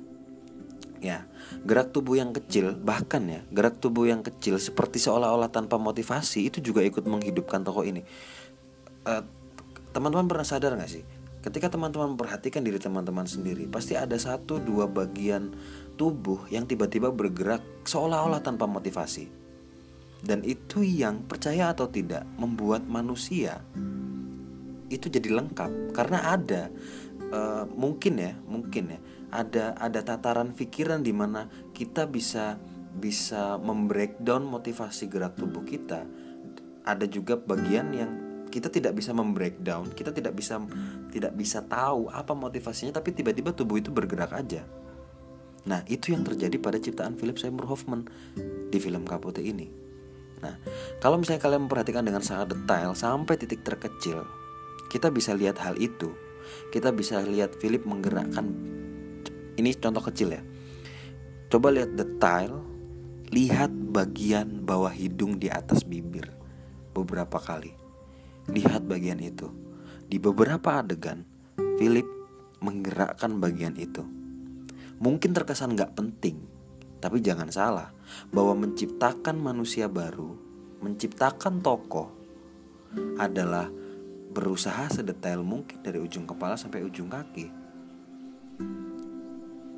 ya 1.02 1.26
gerak 1.66 1.90
tubuh 1.90 2.14
yang 2.14 2.30
kecil 2.30 2.78
bahkan 2.78 3.26
ya 3.26 3.42
gerak 3.50 3.82
tubuh 3.82 4.06
yang 4.06 4.22
kecil 4.22 4.56
seperti 4.62 5.02
seolah-olah 5.02 5.50
tanpa 5.50 5.76
motivasi 5.76 6.46
itu 6.46 6.62
juga 6.62 6.86
ikut 6.86 7.02
menghidupkan 7.02 7.66
tokoh 7.66 7.82
ini. 7.82 8.06
Teman 9.02 9.26
teman-teman 9.90 10.30
pernah 10.30 10.46
sadar 10.46 10.78
nggak 10.78 10.88
sih? 10.88 11.04
Ketika 11.42 11.74
teman-teman 11.74 12.14
memperhatikan 12.14 12.62
diri 12.62 12.78
teman-teman 12.78 13.26
sendiri 13.26 13.66
pasti 13.66 13.98
ada 13.98 14.14
satu 14.14 14.62
dua 14.62 14.86
bagian 14.86 15.50
tubuh 15.98 16.46
yang 16.54 16.70
tiba-tiba 16.70 17.10
bergerak 17.10 17.60
seolah-olah 17.82 18.40
tanpa 18.40 18.70
motivasi. 18.70 19.26
Dan 20.22 20.46
itu 20.46 20.86
yang 20.86 21.26
percaya 21.26 21.74
atau 21.74 21.90
tidak 21.90 22.22
membuat 22.38 22.86
manusia 22.86 23.58
itu 24.86 25.10
jadi 25.10 25.34
lengkap. 25.34 25.90
Karena 25.90 26.30
ada 26.30 26.70
uh, 27.34 27.66
mungkin 27.74 28.22
ya 28.22 28.32
mungkin 28.46 28.94
ya 28.94 29.00
ada 29.32 29.72
ada 29.80 30.00
tataran 30.04 30.52
pikiran 30.52 31.00
di 31.00 31.10
mana 31.16 31.48
kita 31.72 32.04
bisa 32.04 32.60
bisa 32.92 33.56
membreakdown 33.56 34.44
motivasi 34.44 35.08
gerak 35.08 35.40
tubuh 35.40 35.64
kita. 35.64 36.04
Ada 36.84 37.08
juga 37.08 37.40
bagian 37.40 37.88
yang 37.96 38.10
kita 38.52 38.68
tidak 38.68 38.92
bisa 39.00 39.16
membreakdown 39.16 39.96
kita 39.96 40.12
tidak 40.12 40.36
bisa 40.36 40.60
tidak 41.08 41.32
bisa 41.32 41.64
tahu 41.64 42.12
apa 42.12 42.36
motivasinya 42.36 43.00
tapi 43.00 43.16
tiba-tiba 43.16 43.56
tubuh 43.56 43.80
itu 43.80 43.88
bergerak 43.88 44.36
aja. 44.36 44.68
Nah 45.64 45.80
itu 45.88 46.12
yang 46.12 46.20
terjadi 46.20 46.60
pada 46.60 46.76
ciptaan 46.76 47.16
Philip 47.16 47.40
Seymour 47.40 47.64
Hoffman 47.64 48.04
di 48.68 48.76
film 48.76 49.08
Capote 49.08 49.40
ini. 49.40 49.72
Nah 50.44 50.60
kalau 51.00 51.16
misalnya 51.16 51.40
kalian 51.40 51.64
memperhatikan 51.64 52.04
dengan 52.04 52.20
sangat 52.20 52.52
detail 52.52 52.92
sampai 52.92 53.40
titik 53.40 53.64
terkecil 53.64 54.20
kita 54.92 55.08
bisa 55.08 55.32
lihat 55.32 55.56
hal 55.64 55.80
itu. 55.80 56.12
Kita 56.68 56.92
bisa 56.92 57.24
lihat 57.24 57.56
Philip 57.56 57.88
menggerakkan 57.88 58.52
ini 59.58 59.70
contoh 59.76 60.02
kecil 60.04 60.36
ya. 60.36 60.42
Coba 61.52 61.72
lihat 61.72 61.92
detail 61.96 62.64
lihat 63.32 63.72
bagian 63.72 64.64
bawah 64.64 64.92
hidung 64.92 65.40
di 65.40 65.48
atas 65.48 65.84
bibir 65.84 66.28
beberapa 66.92 67.40
kali. 67.40 67.72
Lihat 68.52 68.84
bagian 68.84 69.20
itu. 69.20 69.48
Di 70.08 70.20
beberapa 70.20 70.80
adegan 70.84 71.24
Philip 71.80 72.04
menggerakkan 72.60 73.40
bagian 73.40 73.76
itu. 73.80 74.04
Mungkin 75.02 75.34
terkesan 75.34 75.74
gak 75.74 75.98
penting 75.98 76.52
tapi 77.02 77.18
jangan 77.18 77.50
salah 77.50 77.90
bahwa 78.30 78.62
menciptakan 78.62 79.34
manusia 79.34 79.90
baru 79.90 80.38
menciptakan 80.78 81.58
tokoh 81.58 82.14
adalah 83.18 83.66
berusaha 84.30 84.86
sedetail 84.86 85.42
mungkin 85.42 85.82
dari 85.82 85.98
ujung 85.98 86.30
kepala 86.30 86.54
sampai 86.54 86.86
ujung 86.86 87.10
kaki 87.10 87.50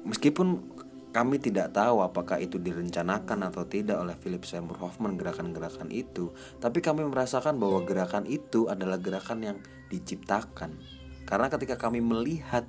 Meskipun 0.04 0.76
kami 1.14 1.38
tidak 1.38 1.73
tahu 1.73 2.02
apakah 2.02 2.42
itu 2.42 2.58
direncanakan 2.58 3.46
atau 3.46 3.64
tidak 3.70 4.02
oleh 4.02 4.18
Philip 4.18 4.42
Seymour 4.42 4.76
Hoffman 4.82 5.14
gerakan-gerakan 5.14 5.88
itu, 5.94 6.34
tapi 6.58 6.82
kami 6.82 7.06
merasakan 7.06 7.56
bahwa 7.56 7.87
gerakan 7.87 8.26
itu 8.26 8.66
adalah 8.66 8.99
gerakan 8.99 9.38
yang 9.40 9.58
diciptakan. 9.88 10.75
Karena 11.23 11.46
ketika 11.49 11.78
kami 11.78 12.02
melihat 12.02 12.66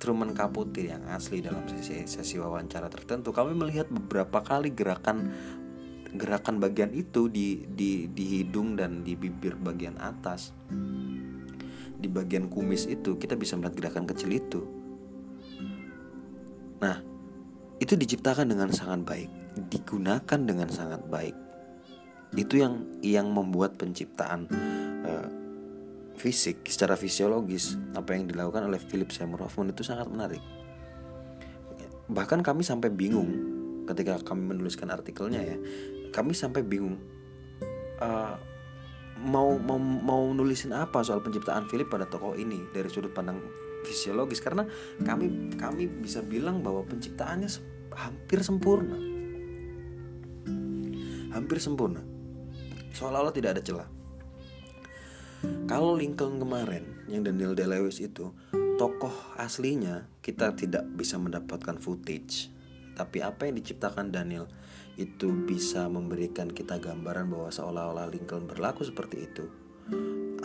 Truman 0.00 0.32
Capote 0.32 0.88
yang 0.88 1.06
asli 1.12 1.44
dalam 1.44 1.68
sesi, 1.70 2.08
sesi 2.08 2.40
wawancara 2.40 2.88
tertentu, 2.88 3.30
kami 3.30 3.52
melihat 3.54 3.86
beberapa 3.92 4.40
kali 4.42 4.72
gerakan 4.72 5.30
gerakan 6.16 6.58
bagian 6.58 6.96
itu 6.96 7.28
di 7.28 7.68
di 7.68 8.08
di 8.08 8.24
hidung 8.40 8.74
dan 8.74 9.04
di 9.04 9.14
bibir 9.14 9.54
bagian 9.60 10.00
atas. 10.00 10.56
Di 11.94 12.08
bagian 12.08 12.48
kumis 12.48 12.88
itu 12.88 13.20
kita 13.20 13.36
bisa 13.36 13.54
melihat 13.60 13.84
gerakan 13.84 14.08
kecil 14.08 14.32
itu 14.32 14.83
Nah, 16.82 16.96
itu 17.78 17.94
diciptakan 17.94 18.50
dengan 18.50 18.70
sangat 18.70 19.04
baik, 19.06 19.30
digunakan 19.70 20.40
dengan 20.40 20.68
sangat 20.70 21.02
baik. 21.10 21.36
Itu 22.34 22.58
yang 22.58 22.98
yang 23.02 23.30
membuat 23.30 23.78
penciptaan 23.78 24.50
uh, 25.06 25.28
fisik 26.18 26.66
secara 26.66 26.94
fisiologis 26.94 27.78
apa 27.94 28.14
yang 28.14 28.30
dilakukan 28.30 28.66
oleh 28.70 28.78
Philip 28.78 29.10
Seymour 29.10 29.46
Hoffman 29.46 29.70
itu 29.70 29.86
sangat 29.86 30.10
menarik. 30.10 30.42
Bahkan 32.10 32.44
kami 32.44 32.62
sampai 32.62 32.90
bingung 32.92 33.30
ketika 33.84 34.20
kami 34.22 34.54
menuliskan 34.54 34.90
artikelnya 34.90 35.40
ya, 35.44 35.56
kami 36.10 36.32
sampai 36.32 36.64
bingung 36.64 36.96
uh, 38.00 38.34
mau 39.24 39.56
mau 39.56 39.78
mau 39.78 40.22
nulisin 40.34 40.74
apa 40.74 41.00
soal 41.06 41.22
penciptaan 41.22 41.70
Philip 41.70 41.86
pada 41.86 42.06
tokoh 42.06 42.34
ini 42.34 42.60
dari 42.74 42.90
sudut 42.90 43.14
pandang 43.14 43.38
fisiologis 43.84 44.40
karena 44.40 44.64
kami 45.04 45.54
kami 45.54 45.86
bisa 45.86 46.24
bilang 46.24 46.64
bahwa 46.64 46.82
penciptaannya 46.88 47.48
hampir 47.94 48.42
sempurna. 48.42 48.98
Hampir 51.30 51.58
sempurna. 51.62 52.02
Seolah-olah 52.94 53.34
tidak 53.34 53.58
ada 53.58 53.62
celah. 53.62 53.88
Kalau 55.68 55.98
Lincoln 55.98 56.40
kemarin 56.40 57.04
yang 57.10 57.26
Daniel 57.26 57.52
Day-Lewis 57.52 58.00
itu 58.00 58.32
tokoh 58.80 59.12
aslinya 59.36 60.08
kita 60.24 60.56
tidak 60.56 60.88
bisa 60.94 61.20
mendapatkan 61.20 61.76
footage. 61.76 62.48
Tapi 62.94 63.20
apa 63.20 63.50
yang 63.50 63.58
diciptakan 63.58 64.14
Daniel 64.14 64.46
itu 64.94 65.34
bisa 65.34 65.90
memberikan 65.90 66.46
kita 66.46 66.78
gambaran 66.78 67.26
bahwa 67.26 67.50
seolah-olah 67.50 68.06
Lincoln 68.14 68.46
berlaku 68.46 68.86
seperti 68.86 69.26
itu. 69.26 69.44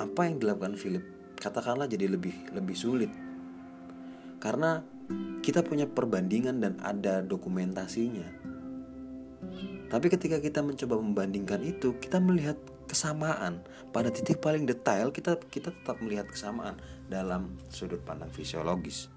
Apa 0.02 0.26
yang 0.26 0.42
dilakukan 0.42 0.74
Philip 0.74 1.06
katakanlah 1.40 1.88
jadi 1.88 2.12
lebih 2.12 2.52
lebih 2.52 2.76
sulit 2.76 3.29
karena 4.40 4.84
kita 5.44 5.64
punya 5.64 5.88
perbandingan 5.88 6.64
dan 6.64 6.74
ada 6.84 7.24
dokumentasinya. 7.24 8.28
Tapi 9.90 10.06
ketika 10.06 10.38
kita 10.38 10.62
mencoba 10.62 11.02
membandingkan 11.02 11.66
itu, 11.66 11.98
kita 11.98 12.22
melihat 12.22 12.56
kesamaan. 12.86 13.62
Pada 13.90 14.14
titik 14.14 14.38
paling 14.42 14.66
detail 14.66 15.10
kita 15.10 15.38
kita 15.50 15.74
tetap 15.74 15.98
melihat 16.02 16.30
kesamaan 16.30 16.78
dalam 17.06 17.58
sudut 17.70 18.02
pandang 18.02 18.34
fisiologis. 18.34 19.10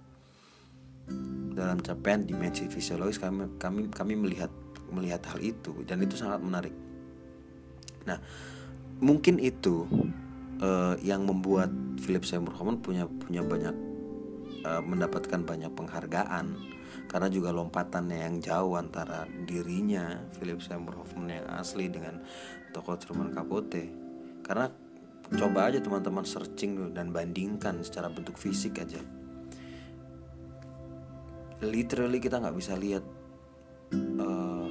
dalam 1.52 1.85
capaian 1.85 2.25
dimensi 2.25 2.64
fisiologis 2.64 3.21
kami 3.21 3.45
kami 3.61 3.93
kami 3.93 4.17
melihat 4.17 4.49
melihat 4.88 5.21
hal 5.29 5.37
itu 5.45 5.85
dan 5.85 6.00
itu 6.00 6.17
sangat 6.17 6.41
menarik. 6.41 6.73
Nah, 8.09 8.17
mungkin 9.02 9.37
itu 9.37 9.85
uh, 10.64 10.97
yang 11.05 11.29
membuat 11.29 11.69
Philip 12.00 12.25
Seymour 12.25 12.57
Hoffman 12.57 12.81
punya 12.81 13.05
punya 13.05 13.45
banyak 13.45 13.91
uh, 14.64 14.83
mendapatkan 14.83 15.42
banyak 15.42 15.73
penghargaan 15.75 16.47
karena 17.09 17.28
juga 17.28 17.50
lompatannya 17.52 18.19
yang 18.25 18.37
jauh 18.40 18.76
antara 18.76 19.28
dirinya 19.45 20.23
Philip 20.37 20.61
Seymour 20.61 21.02
Hoffman 21.02 21.42
yang 21.42 21.49
asli 21.52 21.88
dengan 21.92 22.21
tokoh 22.73 22.97
Truman 22.97 23.33
Capote. 23.33 23.85
Karena 24.40 24.69
coba 25.33 25.69
aja 25.69 25.81
teman-teman 25.81 26.25
searching 26.25 26.92
dan 26.92 27.12
bandingkan 27.12 27.81
secara 27.85 28.09
bentuk 28.09 28.37
fisik 28.37 28.81
aja. 28.81 29.00
Literally 31.62 32.19
kita 32.19 32.42
nggak 32.42 32.57
bisa 32.57 32.75
lihat 32.75 33.04
uh, 34.19 34.69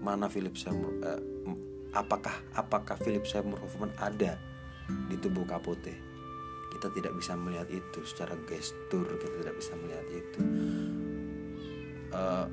mana 0.00 0.26
Philip 0.28 0.58
Seymour 0.58 1.00
uh, 1.00 1.22
apakah 1.94 2.34
apakah 2.54 2.96
Philip 3.00 3.24
Seymour 3.24 3.62
Hoffman 3.62 3.94
ada 3.98 4.36
di 5.08 5.16
tubuh 5.16 5.46
Capote 5.46 6.09
kita 6.70 6.88
tidak 6.94 7.12
bisa 7.18 7.34
melihat 7.34 7.68
itu 7.68 8.00
secara 8.06 8.34
gestur 8.46 9.06
kita 9.18 9.36
tidak 9.42 9.54
bisa 9.58 9.72
melihat 9.76 10.06
itu 10.10 10.40
uh, 12.14 12.46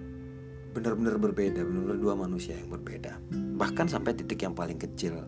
benar-benar 0.73 1.17
berbeda 1.17 1.61
benar-benar 1.63 1.97
dua 1.97 2.13
manusia 2.17 2.57
yang 2.57 2.69
berbeda 2.69 3.17
bahkan 3.57 3.89
sampai 3.89 4.13
titik 4.13 4.43
yang 4.43 4.53
paling 4.53 4.77
kecil 4.77 5.25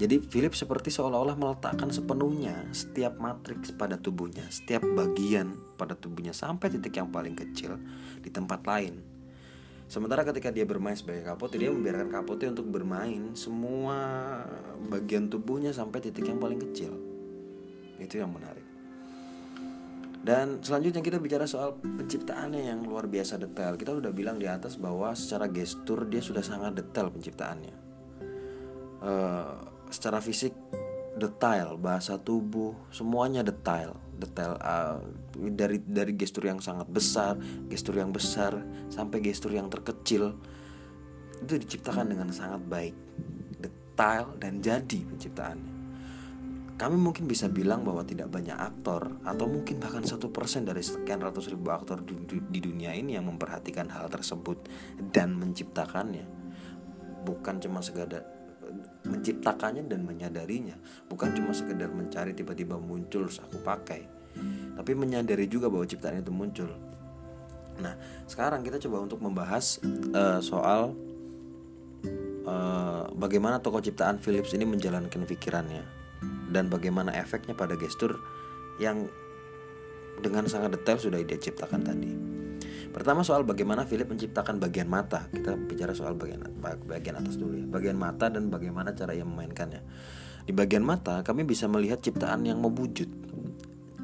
jadi 0.00 0.16
Philip 0.16 0.56
seperti 0.56 0.88
seolah-olah 0.88 1.36
meletakkan 1.36 1.92
sepenuhnya 1.92 2.72
setiap 2.72 3.20
matriks 3.20 3.68
pada 3.76 4.00
tubuhnya, 4.00 4.48
setiap 4.48 4.80
bagian 4.96 5.60
pada 5.76 5.92
tubuhnya 5.92 6.32
sampai 6.32 6.72
titik 6.72 6.96
yang 6.96 7.12
paling 7.12 7.36
kecil 7.36 7.76
di 8.24 8.32
tempat 8.32 8.64
lain. 8.64 9.04
Sementara 9.92 10.24
ketika 10.24 10.48
dia 10.48 10.64
bermain 10.64 10.96
sebagai 10.96 11.28
kapote, 11.28 11.60
dia 11.60 11.68
membiarkan 11.68 12.08
kapote 12.08 12.48
untuk 12.48 12.72
bermain 12.72 13.36
semua 13.36 13.98
bagian 14.88 15.28
tubuhnya 15.28 15.76
sampai 15.76 16.00
titik 16.00 16.32
yang 16.32 16.40
paling 16.40 16.64
kecil. 16.64 17.09
Itu 18.00 18.18
yang 18.18 18.32
menarik. 18.32 18.66
Dan 20.20 20.60
selanjutnya 20.60 21.00
kita 21.00 21.16
bicara 21.16 21.48
soal 21.48 21.80
penciptaannya 21.80 22.68
yang 22.68 22.84
luar 22.84 23.08
biasa 23.08 23.40
detail. 23.40 23.80
Kita 23.80 23.96
sudah 23.96 24.12
bilang 24.12 24.36
di 24.36 24.44
atas 24.44 24.76
bahwa 24.76 25.16
secara 25.16 25.48
gestur 25.48 26.04
dia 26.04 26.20
sudah 26.20 26.44
sangat 26.44 26.76
detail 26.76 27.08
penciptaannya. 27.08 27.74
Uh, 29.00 29.56
secara 29.88 30.20
fisik 30.20 30.52
detail 31.16 31.80
bahasa 31.80 32.16
tubuh 32.16 32.76
semuanya 32.94 33.42
detail 33.42 33.98
detail 34.20 34.54
uh, 34.60 35.00
dari 35.34 35.80
dari 35.82 36.12
gestur 36.14 36.46
yang 36.46 36.60
sangat 36.62 36.86
besar 36.86 37.34
gestur 37.66 37.98
yang 37.98 38.12
besar 38.14 38.60
sampai 38.92 39.18
gestur 39.24 39.50
yang 39.50 39.66
terkecil 39.66 40.36
itu 41.40 41.56
diciptakan 41.56 42.12
dengan 42.12 42.28
sangat 42.30 42.62
baik 42.68 42.94
detail 43.58 44.36
dan 44.36 44.60
jadi 44.60 45.00
penciptaannya 45.08 45.69
kami 46.80 46.96
mungkin 46.96 47.28
bisa 47.28 47.52
bilang 47.52 47.84
bahwa 47.84 48.00
tidak 48.08 48.32
banyak 48.32 48.56
aktor 48.56 49.20
atau 49.20 49.44
mungkin 49.44 49.76
bahkan 49.76 50.00
satu 50.00 50.32
persen 50.32 50.64
dari 50.64 50.80
sekian 50.80 51.20
ratus 51.20 51.52
ribu 51.52 51.68
aktor 51.68 52.00
di, 52.00 52.56
dunia 52.56 52.96
ini 52.96 53.20
yang 53.20 53.28
memperhatikan 53.28 53.92
hal 53.92 54.08
tersebut 54.08 54.64
dan 55.12 55.36
menciptakannya. 55.36 56.24
Bukan 57.20 57.60
cuma 57.60 57.84
sekedar 57.84 58.24
menciptakannya 59.04 59.84
dan 59.92 60.08
menyadarinya. 60.08 60.80
Bukan 61.04 61.36
cuma 61.36 61.52
sekedar 61.52 61.92
mencari 61.92 62.32
tiba-tiba 62.32 62.80
muncul 62.80 63.28
aku 63.28 63.60
pakai 63.60 64.20
tapi 64.80 64.96
menyadari 64.96 65.44
juga 65.50 65.68
bahwa 65.68 65.84
ciptaan 65.84 66.24
itu 66.24 66.32
muncul. 66.32 66.70
Nah 67.84 67.94
sekarang 68.24 68.64
kita 68.64 68.80
coba 68.88 69.04
untuk 69.04 69.20
membahas 69.20 69.76
uh, 70.16 70.40
soal 70.40 70.96
uh, 72.48 73.04
bagaimana 73.12 73.60
tokoh 73.60 73.84
ciptaan 73.84 74.16
Philips 74.16 74.56
ini 74.56 74.64
menjalankan 74.64 75.28
pikirannya 75.28 75.99
dan 76.50 76.68
bagaimana 76.68 77.14
efeknya 77.14 77.54
pada 77.54 77.78
gestur 77.78 78.20
yang 78.82 79.06
dengan 80.20 80.44
sangat 80.50 80.76
detail 80.76 81.00
sudah 81.00 81.18
dia 81.24 81.40
ciptakan 81.40 81.80
tadi. 81.80 82.10
Pertama 82.90 83.22
soal 83.22 83.46
bagaimana 83.46 83.86
Philip 83.86 84.10
menciptakan 84.10 84.58
bagian 84.58 84.90
mata. 84.90 85.30
Kita 85.30 85.54
bicara 85.54 85.94
soal 85.94 86.18
bagian 86.18 86.42
bagian 86.60 87.22
atas 87.22 87.38
dulu 87.38 87.54
ya. 87.54 87.66
Bagian 87.70 87.96
mata 87.96 88.26
dan 88.28 88.50
bagaimana 88.50 88.92
cara 88.92 89.14
ia 89.14 89.22
memainkannya. 89.22 89.80
Di 90.44 90.52
bagian 90.52 90.82
mata 90.82 91.22
kami 91.22 91.46
bisa 91.46 91.70
melihat 91.70 92.02
ciptaan 92.02 92.42
yang 92.44 92.58
mewujud. 92.58 93.08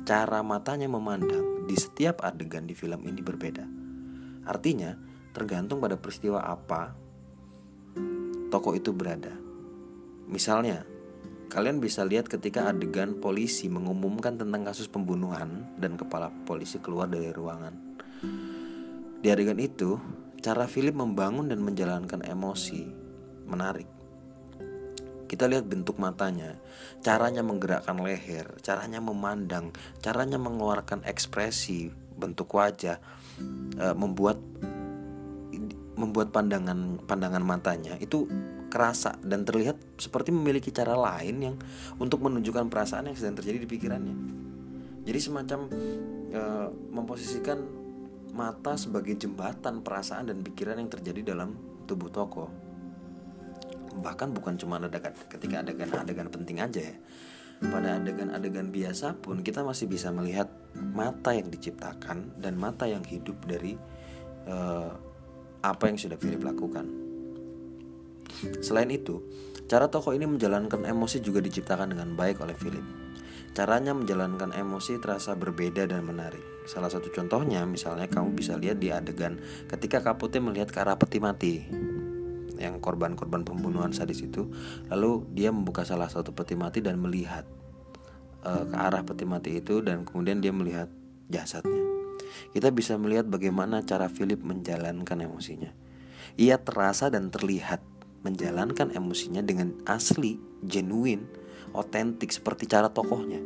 Cara 0.06 0.38
matanya 0.46 0.86
memandang 0.86 1.66
di 1.66 1.74
setiap 1.74 2.22
adegan 2.22 2.62
di 2.62 2.78
film 2.78 3.02
ini 3.02 3.18
berbeda. 3.26 3.66
Artinya, 4.46 4.94
tergantung 5.34 5.82
pada 5.82 5.98
peristiwa 5.98 6.46
apa 6.46 6.94
tokoh 8.54 8.78
itu 8.78 8.94
berada. 8.94 9.34
Misalnya, 10.30 10.86
kalian 11.56 11.80
bisa 11.80 12.04
lihat 12.04 12.28
ketika 12.28 12.68
adegan 12.68 13.16
polisi 13.16 13.72
mengumumkan 13.72 14.36
tentang 14.36 14.60
kasus 14.60 14.92
pembunuhan 14.92 15.64
dan 15.80 15.96
kepala 15.96 16.28
polisi 16.44 16.76
keluar 16.84 17.08
dari 17.08 17.32
ruangan. 17.32 17.72
Di 19.24 19.32
adegan 19.32 19.56
itu, 19.56 19.96
cara 20.44 20.68
Philip 20.68 20.92
membangun 20.92 21.48
dan 21.48 21.64
menjalankan 21.64 22.28
emosi 22.28 22.84
menarik. 23.48 23.88
Kita 25.24 25.48
lihat 25.48 25.64
bentuk 25.64 25.96
matanya, 25.96 26.60
caranya 27.00 27.40
menggerakkan 27.40 28.04
leher, 28.04 28.60
caranya 28.60 29.00
memandang, 29.00 29.72
caranya 30.04 30.36
mengeluarkan 30.36 31.08
ekspresi, 31.08 31.88
bentuk 32.20 32.52
wajah, 32.52 33.00
e, 33.80 33.86
membuat 33.96 34.36
membuat 35.96 36.36
pandangan 36.36 37.00
pandangan 37.08 37.40
matanya 37.40 37.96
itu 37.96 38.28
kerasa 38.66 39.16
dan 39.22 39.46
terlihat 39.46 39.78
seperti 39.96 40.34
memiliki 40.34 40.74
cara 40.74 40.98
lain 40.98 41.36
yang 41.38 41.56
untuk 42.02 42.22
menunjukkan 42.26 42.66
perasaan 42.66 43.08
yang 43.08 43.16
sedang 43.16 43.38
terjadi 43.38 43.62
di 43.62 43.68
pikirannya. 43.68 44.16
Jadi 45.06 45.18
semacam 45.22 45.70
e, 46.34 46.42
memposisikan 46.90 47.62
mata 48.34 48.74
sebagai 48.74 49.14
jembatan 49.16 49.80
perasaan 49.80 50.28
dan 50.28 50.42
pikiran 50.42 50.76
yang 50.82 50.90
terjadi 50.90 51.32
dalam 51.32 51.54
tubuh 51.86 52.10
tokoh. 52.10 52.50
Bahkan 53.96 54.34
bukan 54.34 54.58
cuma 54.60 54.82
adegan 54.82 55.14
ketika 55.30 55.62
adegan-adegan 55.62 56.28
penting 56.28 56.58
aja 56.60 56.82
ya. 56.92 56.96
Pada 57.56 57.96
adegan-adegan 57.96 58.68
biasa 58.68 59.16
pun 59.16 59.40
kita 59.40 59.64
masih 59.64 59.88
bisa 59.88 60.12
melihat 60.12 60.52
mata 60.76 61.32
yang 61.32 61.48
diciptakan 61.48 62.36
dan 62.36 62.52
mata 62.52 62.84
yang 62.84 63.00
hidup 63.00 63.40
dari 63.48 63.80
uh, 64.44 64.92
apa 65.64 65.88
yang 65.88 65.96
sudah 65.96 66.20
Philip 66.20 66.44
lakukan. 66.44 67.05
Selain 68.60 68.88
itu, 68.92 69.22
cara 69.66 69.88
tokoh 69.90 70.14
ini 70.14 70.28
menjalankan 70.28 70.84
emosi 70.84 71.22
juga 71.24 71.42
diciptakan 71.42 71.94
dengan 71.96 72.14
baik 72.14 72.42
oleh 72.42 72.54
Philip. 72.54 72.84
Caranya 73.56 73.96
menjalankan 73.96 74.52
emosi 74.52 75.00
terasa 75.00 75.32
berbeda 75.32 75.88
dan 75.88 76.04
menarik. 76.04 76.44
Salah 76.68 76.92
satu 76.92 77.08
contohnya 77.08 77.64
misalnya 77.64 78.04
kamu 78.04 78.36
bisa 78.36 78.58
lihat 78.58 78.76
di 78.76 78.92
adegan 78.92 79.40
ketika 79.70 80.04
Kapute 80.04 80.42
melihat 80.44 80.68
ke 80.68 80.78
arah 80.82 80.98
peti 81.00 81.22
mati 81.22 81.64
yang 82.60 82.80
korban-korban 82.84 83.44
pembunuhan 83.48 83.96
sadis 83.96 84.20
itu, 84.24 84.48
lalu 84.92 85.24
dia 85.32 85.52
membuka 85.52 85.88
salah 85.88 86.08
satu 86.08 86.36
peti 86.36 86.52
mati 86.52 86.84
dan 86.84 87.00
melihat 87.00 87.48
uh, 88.44 88.64
ke 88.68 88.76
arah 88.76 89.04
peti 89.04 89.24
mati 89.24 89.60
itu 89.60 89.80
dan 89.80 90.04
kemudian 90.04 90.44
dia 90.44 90.52
melihat 90.52 90.92
jasadnya. 91.32 91.80
Kita 92.52 92.72
bisa 92.72 92.96
melihat 93.00 93.28
bagaimana 93.28 93.84
cara 93.84 94.08
Philip 94.12 94.40
menjalankan 94.40 95.16
emosinya. 95.24 95.72
Ia 96.36 96.60
terasa 96.60 97.08
dan 97.08 97.32
terlihat 97.32 97.80
menjalankan 98.26 98.90
emosinya 98.90 99.46
dengan 99.46 99.70
asli, 99.86 100.42
genuine, 100.66 101.22
otentik 101.70 102.34
seperti 102.34 102.66
cara 102.66 102.90
tokohnya. 102.90 103.38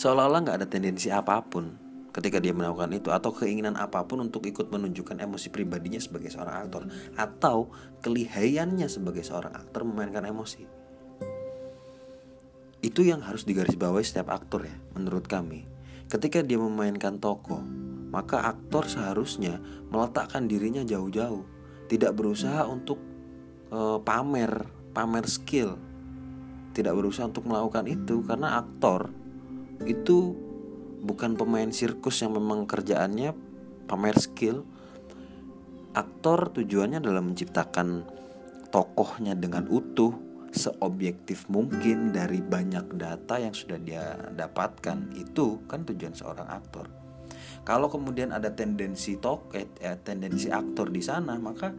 Seolah-olah 0.00 0.40
nggak 0.40 0.56
ada 0.64 0.68
tendensi 0.68 1.12
apa 1.12 1.36
pun 1.44 1.76
ketika 2.12 2.40
dia 2.40 2.52
melakukan 2.52 2.92
itu 2.92 3.08
atau 3.08 3.32
keinginan 3.32 3.76
apa 3.76 4.04
pun 4.04 4.20
untuk 4.20 4.44
ikut 4.44 4.68
menunjukkan 4.68 5.20
emosi 5.20 5.48
pribadinya 5.48 6.00
sebagai 6.00 6.28
seorang 6.28 6.68
aktor 6.68 6.82
atau 7.16 7.72
kelihayannya 8.04 8.88
sebagai 8.88 9.24
seorang 9.24 9.52
aktor 9.56 9.84
memainkan 9.88 10.28
emosi. 10.28 10.64
Itu 12.82 13.06
yang 13.06 13.22
harus 13.22 13.46
digarisbawahi 13.46 14.02
setiap 14.02 14.34
aktor 14.34 14.66
ya, 14.66 14.76
menurut 14.98 15.24
kami. 15.30 15.64
Ketika 16.10 16.42
dia 16.44 16.58
memainkan 16.58 17.16
tokoh, 17.22 17.62
maka 18.12 18.44
aktor 18.44 18.84
seharusnya 18.84 19.62
meletakkan 19.88 20.44
dirinya 20.44 20.84
jauh-jauh, 20.84 21.46
tidak 21.92 22.16
berusaha 22.16 22.64
untuk 22.64 22.96
uh, 23.68 24.00
pamer 24.00 24.64
pamer 24.96 25.28
skill. 25.28 25.76
Tidak 26.72 26.88
berusaha 26.96 27.28
untuk 27.28 27.44
melakukan 27.44 27.84
itu 27.84 28.24
karena 28.24 28.64
aktor 28.64 29.12
itu 29.84 30.32
bukan 31.04 31.36
pemain 31.36 31.68
sirkus 31.68 32.24
yang 32.24 32.32
memang 32.32 32.64
kerjaannya 32.64 33.36
pamer 33.84 34.16
skill. 34.16 34.64
Aktor 35.92 36.56
tujuannya 36.56 37.04
adalah 37.04 37.20
menciptakan 37.20 38.08
tokohnya 38.72 39.36
dengan 39.36 39.68
utuh 39.68 40.16
seobjektif 40.48 41.44
mungkin 41.52 42.16
dari 42.16 42.40
banyak 42.40 42.96
data 42.96 43.36
yang 43.36 43.52
sudah 43.52 43.76
dia 43.76 44.16
dapatkan. 44.32 45.12
Itu 45.12 45.68
kan 45.68 45.84
tujuan 45.84 46.16
seorang 46.16 46.48
aktor 46.48 47.01
kalau 47.62 47.86
kemudian 47.86 48.34
ada 48.34 48.50
tendensi 48.52 49.18
tok 49.18 49.54
eh, 49.54 49.70
eh, 49.80 49.98
tendensi 50.02 50.50
aktor 50.50 50.90
di 50.90 51.02
sana 51.02 51.38
maka 51.38 51.70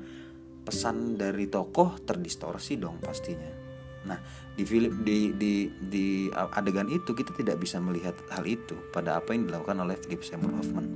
pesan 0.64 1.20
dari 1.20 1.52
tokoh 1.52 2.00
terdistorsi 2.08 2.80
dong 2.80 3.04
pastinya 3.04 3.64
Nah, 4.04 4.20
di 4.54 4.64
film 4.68 5.02
di 5.08 5.32
di 5.36 5.72
di 5.80 6.28
adegan 6.32 6.92
itu 6.92 7.16
kita 7.16 7.32
tidak 7.34 7.60
bisa 7.60 7.80
melihat 7.80 8.14
hal 8.36 8.44
itu 8.44 8.76
pada 8.92 9.20
apa 9.20 9.32
yang 9.32 9.48
dilakukan 9.48 9.80
oleh 9.80 9.96
Philip 9.96 10.22
Seymour 10.24 10.52
Hoffman. 10.60 10.88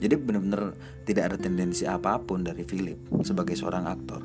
Jadi 0.00 0.14
benar-benar 0.16 0.76
tidak 1.04 1.32
ada 1.32 1.36
tendensi 1.36 1.84
apa 1.84 2.16
pun 2.20 2.40
dari 2.40 2.64
Philip 2.64 3.24
sebagai 3.24 3.52
seorang 3.56 3.84
aktor. 3.84 4.24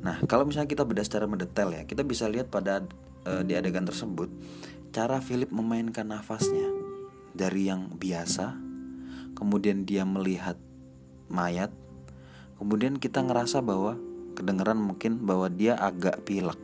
Nah, 0.00 0.22
kalau 0.30 0.46
misalnya 0.46 0.70
kita 0.70 0.86
bedah 0.86 1.02
secara 1.02 1.26
mendetail 1.26 1.74
ya, 1.74 1.82
kita 1.82 2.06
bisa 2.06 2.30
lihat 2.30 2.46
pada 2.48 2.86
uh, 3.26 3.42
di 3.42 3.58
adegan 3.58 3.84
tersebut 3.84 4.30
cara 4.90 5.22
Philip 5.22 5.50
memainkan 5.54 6.10
nafasnya 6.10 6.79
dari 7.40 7.72
yang 7.72 7.96
biasa, 7.96 8.52
kemudian 9.32 9.88
dia 9.88 10.04
melihat 10.04 10.60
mayat, 11.32 11.72
kemudian 12.60 13.00
kita 13.00 13.24
ngerasa 13.24 13.64
bahwa 13.64 13.96
kedengeran 14.36 14.76
mungkin 14.76 15.24
bahwa 15.24 15.48
dia 15.48 15.80
agak 15.80 16.20
pilek. 16.28 16.60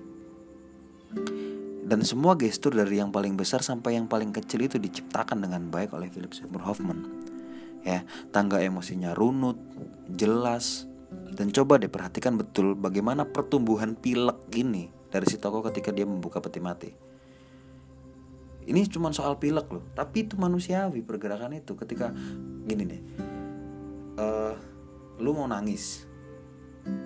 Dan 1.87 2.03
semua 2.05 2.37
gestur 2.37 2.77
dari 2.77 3.01
yang 3.01 3.09
paling 3.09 3.39
besar 3.39 3.65
sampai 3.65 3.97
yang 3.97 4.05
paling 4.05 4.37
kecil 4.37 4.69
itu 4.69 4.77
diciptakan 4.77 5.41
dengan 5.41 5.73
baik 5.73 5.97
oleh 5.97 6.13
Philip 6.13 6.35
Seymour 6.35 6.67
Hoffman. 6.67 7.09
Ya, 7.87 8.03
tangga 8.35 8.59
emosinya 8.59 9.15
runut, 9.15 9.55
jelas, 10.11 10.91
dan 11.33 11.55
coba 11.55 11.79
deh 11.79 11.87
perhatikan 11.87 12.35
betul 12.35 12.75
bagaimana 12.75 13.23
pertumbuhan 13.23 13.95
pilek 13.95 14.51
ini 14.59 14.91
dari 15.15 15.27
si 15.31 15.39
tokoh 15.39 15.63
ketika 15.71 15.95
dia 15.95 16.03
membuka 16.03 16.43
peti 16.43 16.59
mati. 16.59 17.06
Ini 18.67 18.83
cuma 18.91 19.15
soal 19.15 19.39
pilek 19.39 19.71
loh, 19.71 19.85
tapi 19.95 20.27
itu 20.27 20.35
manusiawi 20.35 21.07
pergerakan 21.07 21.55
itu 21.55 21.79
ketika 21.79 22.11
gini 22.67 22.83
deh. 22.83 23.03
Uh, 24.19 24.55
lu 25.23 25.31
mau 25.31 25.47
nangis, 25.47 26.03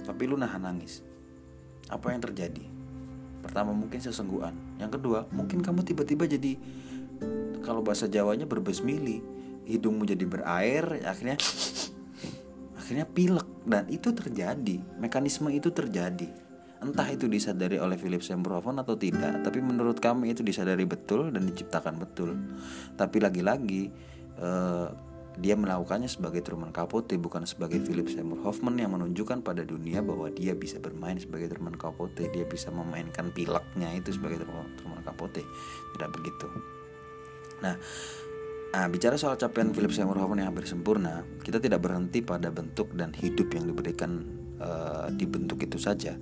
tapi 0.09 0.25
lu 0.25 0.40
nahan 0.40 0.64
nangis 0.64 1.05
apa 1.92 2.16
yang 2.16 2.23
terjadi? 2.25 2.64
Pertama 3.44 3.73
mungkin 3.77 4.01
sesengguhan 4.01 4.53
yang 4.81 4.92
kedua 4.92 5.29
mungkin 5.33 5.61
kamu 5.64 5.85
tiba-tiba 5.85 6.29
jadi 6.29 6.61
kalau 7.61 7.85
bahasa 7.85 8.09
Jawanya 8.09 8.49
berbesmili 8.49 9.20
hidungmu 9.68 10.09
jadi 10.09 10.25
berair 10.25 11.05
akhirnya 11.05 11.37
akhirnya 12.77 13.07
pilek. 13.07 13.49
Dan 13.61 13.87
itu 13.92 14.11
terjadi. 14.11 14.81
Mekanisme 14.99 15.53
itu 15.53 15.68
terjadi 15.70 16.27
entah 16.80 17.08
itu 17.12 17.28
disadari 17.28 17.76
oleh 17.76 18.00
Philip 18.00 18.24
Seymour 18.24 18.60
Hoffman 18.60 18.80
atau 18.80 18.96
tidak 18.96 19.44
tapi 19.44 19.60
menurut 19.60 20.00
kami 20.00 20.32
itu 20.32 20.40
disadari 20.40 20.88
betul 20.88 21.28
dan 21.28 21.44
diciptakan 21.44 22.00
betul 22.00 22.36
tapi 22.96 23.20
lagi-lagi 23.20 23.92
eh, 24.40 24.88
dia 25.40 25.54
melakukannya 25.56 26.10
sebagai 26.10 26.42
Truman 26.42 26.74
Capote 26.74 27.14
bukan 27.16 27.46
sebagai 27.46 27.80
Philip 27.80 28.10
Seymour 28.10 28.42
Hoffman 28.42 28.76
yang 28.76 28.92
menunjukkan 28.92 29.40
pada 29.46 29.62
dunia 29.62 30.02
bahwa 30.02 30.28
dia 30.28 30.52
bisa 30.58 30.82
bermain 30.82 31.16
sebagai 31.16 31.54
Truman 31.54 31.78
Capote, 31.78 32.28
dia 32.28 32.44
bisa 32.44 32.68
memainkan 32.74 33.30
pileknya 33.30 33.94
itu 33.94 34.10
sebagai 34.10 34.42
Truman 34.44 35.00
Capote. 35.00 35.40
Tidak 35.96 36.10
begitu. 36.12 36.46
Nah, 37.64 37.76
Nah, 38.70 38.86
bicara 38.86 39.18
soal 39.18 39.34
capaian 39.34 39.74
Philip 39.74 39.90
Seymour 39.90 40.14
Hoffman 40.22 40.46
yang 40.46 40.54
hampir 40.54 40.62
sempurna, 40.62 41.26
kita 41.42 41.58
tidak 41.58 41.82
berhenti 41.82 42.22
pada 42.22 42.54
bentuk 42.54 42.94
dan 42.94 43.10
hidup 43.10 43.50
yang 43.50 43.66
diberikan 43.66 44.22
uh, 44.62 45.10
di 45.10 45.26
bentuk 45.26 45.58
itu 45.66 45.74
saja. 45.74 46.14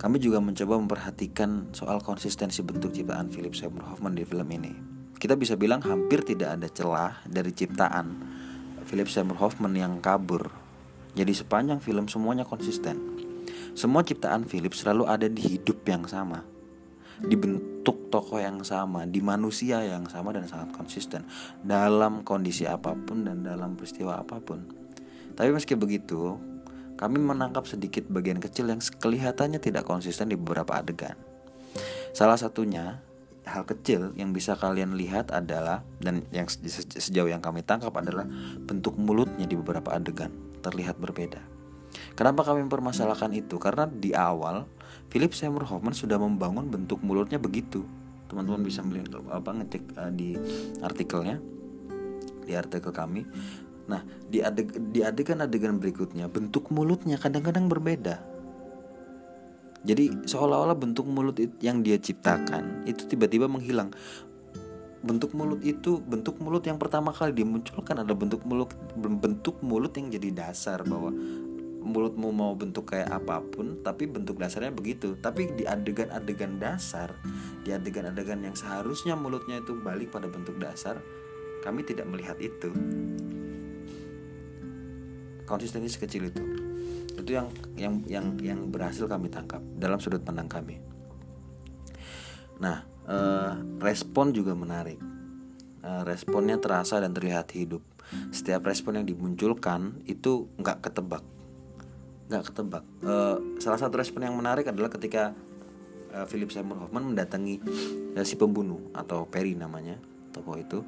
Kami 0.00 0.16
juga 0.16 0.40
mencoba 0.40 0.80
memperhatikan 0.80 1.76
soal 1.76 2.00
konsistensi 2.00 2.64
bentuk 2.64 2.96
ciptaan 2.96 3.28
Philip 3.28 3.52
Seymour 3.52 3.84
Hoffman 3.84 4.16
di 4.16 4.24
film 4.24 4.48
ini 4.48 4.90
kita 5.20 5.36
bisa 5.36 5.52
bilang 5.52 5.84
hampir 5.84 6.24
tidak 6.24 6.56
ada 6.56 6.68
celah 6.72 7.12
dari 7.28 7.52
ciptaan 7.52 8.16
Philip 8.88 9.04
Seymour 9.04 9.36
Hoffman 9.36 9.76
yang 9.76 10.00
kabur. 10.00 10.48
Jadi 11.12 11.36
sepanjang 11.36 11.84
film 11.84 12.08
semuanya 12.08 12.48
konsisten. 12.48 13.20
Semua 13.76 14.00
ciptaan 14.00 14.48
Philip 14.48 14.72
selalu 14.72 15.04
ada 15.04 15.28
di 15.28 15.44
hidup 15.44 15.84
yang 15.84 16.08
sama, 16.08 16.40
di 17.20 17.36
bentuk 17.36 18.08
tokoh 18.08 18.40
yang 18.40 18.64
sama, 18.64 19.04
di 19.04 19.20
manusia 19.20 19.84
yang 19.84 20.08
sama 20.08 20.32
dan 20.32 20.48
sangat 20.48 20.72
konsisten 20.72 21.28
dalam 21.60 22.24
kondisi 22.24 22.64
apa 22.64 22.96
pun 22.96 23.28
dan 23.28 23.44
dalam 23.44 23.76
peristiwa 23.76 24.24
apa 24.24 24.40
pun. 24.40 24.64
Tapi 25.36 25.52
meski 25.52 25.76
begitu, 25.76 26.40
kami 27.00 27.16
menangkap 27.16 27.64
sedikit 27.64 28.04
bagian 28.12 28.36
kecil 28.44 28.68
yang 28.68 28.84
kelihatannya 28.84 29.56
tidak 29.56 29.88
konsisten 29.88 30.28
di 30.28 30.36
beberapa 30.36 30.76
adegan. 30.76 31.16
Salah 32.12 32.36
satunya 32.36 33.00
hal 33.48 33.64
kecil 33.64 34.12
yang 34.20 34.36
bisa 34.36 34.52
kalian 34.52 35.00
lihat 35.00 35.32
adalah 35.32 35.80
dan 35.96 36.28
yang 36.28 36.44
sejauh 36.76 37.32
yang 37.32 37.40
kami 37.40 37.64
tangkap 37.64 37.96
adalah 37.96 38.28
bentuk 38.68 39.00
mulutnya 39.00 39.48
di 39.48 39.56
beberapa 39.56 39.96
adegan 39.96 40.28
terlihat 40.60 41.00
berbeda. 41.00 41.40
Kenapa 42.14 42.44
kami 42.44 42.68
mempermasalahkan 42.68 43.32
itu? 43.32 43.56
Karena 43.56 43.88
di 43.88 44.12
awal 44.12 44.68
Philip 45.08 45.32
Seymour 45.32 45.64
Hoffman 45.66 45.96
sudah 45.96 46.20
membangun 46.20 46.68
bentuk 46.68 47.00
mulutnya 47.00 47.40
begitu. 47.40 47.82
Teman-teman 48.28 48.62
bisa 48.62 48.84
melihat 48.84 49.18
apa 49.32 49.50
ngecek 49.56 49.82
uh, 49.96 50.12
di 50.12 50.36
artikelnya 50.84 51.40
di 52.44 52.52
artikel 52.54 52.92
kami. 52.92 53.26
Nah, 53.90 54.06
di 54.30 54.38
adeg 54.38 54.70
di 54.94 55.02
adegan-adegan 55.02 55.82
berikutnya 55.82 56.30
bentuk 56.30 56.70
mulutnya 56.70 57.18
kadang-kadang 57.18 57.66
berbeda. 57.66 58.22
Jadi 59.82 60.28
seolah-olah 60.28 60.76
bentuk 60.78 61.08
mulut 61.08 61.40
yang 61.58 61.82
dia 61.82 61.98
ciptakan 61.98 62.86
itu 62.86 63.10
tiba-tiba 63.10 63.50
menghilang. 63.50 63.90
Bentuk 65.00 65.32
mulut 65.32 65.64
itu 65.64 65.98
bentuk 65.98 66.36
mulut 66.38 66.62
yang 66.68 66.76
pertama 66.76 67.10
kali 67.10 67.32
dimunculkan 67.32 68.04
adalah 68.04 68.20
bentuk 68.20 68.44
mulut 68.44 68.70
bentuk 69.00 69.58
mulut 69.64 69.96
yang 69.96 70.12
jadi 70.12 70.28
dasar 70.30 70.84
bahwa 70.84 71.10
mulutmu 71.80 72.28
mau 72.28 72.52
bentuk 72.52 72.92
kayak 72.92 73.08
apa 73.08 73.40
pun 73.40 73.80
tapi 73.80 74.04
bentuk 74.04 74.36
dasarnya 74.36 74.70
begitu. 74.70 75.16
Tapi 75.16 75.56
di 75.56 75.64
adegan-adegan 75.64 76.60
dasar 76.60 77.16
di 77.64 77.72
adegan-adegan 77.72 78.44
yang 78.44 78.54
seharusnya 78.54 79.16
mulutnya 79.16 79.64
itu 79.64 79.74
balik 79.80 80.12
pada 80.12 80.28
bentuk 80.28 80.60
dasar 80.60 81.00
kami 81.64 81.84
tidak 81.84 82.08
melihat 82.08 82.36
itu 82.40 82.68
konsistensi 85.50 85.90
sekecil 85.90 86.30
itu. 86.30 86.42
Itu 87.18 87.30
yang 87.34 87.50
yang 87.74 87.94
yang 88.06 88.26
yang 88.38 88.60
berhasil 88.70 89.10
kami 89.10 89.26
tangkap 89.26 89.58
dalam 89.74 89.98
sudut 89.98 90.22
pandang 90.22 90.46
kami. 90.46 90.78
Nah 92.62 92.86
eh, 93.10 93.52
respon 93.82 94.30
juga 94.30 94.54
menarik. 94.54 95.02
Eh, 95.82 96.02
responnya 96.06 96.62
terasa 96.62 97.02
dan 97.02 97.10
terlihat 97.10 97.50
hidup. 97.58 97.82
Setiap 98.30 98.62
respon 98.70 99.02
yang 99.02 99.06
dimunculkan 99.06 99.98
itu 100.06 100.46
nggak 100.54 100.86
ketebak. 100.86 101.26
Nggak 102.30 102.54
ketebak. 102.54 102.84
Eh, 103.02 103.36
salah 103.58 103.80
satu 103.82 103.98
respon 103.98 104.22
yang 104.22 104.38
menarik 104.38 104.70
adalah 104.70 104.86
ketika 104.86 105.34
eh, 106.14 106.26
Philip 106.30 106.54
Seymour 106.54 106.86
Hoffman 106.86 107.10
mendatangi 107.10 107.58
eh, 108.14 108.24
si 108.24 108.38
pembunuh 108.38 108.94
atau 108.94 109.26
Perry 109.26 109.58
namanya 109.58 109.98
tokoh 110.30 110.54
itu 110.54 110.78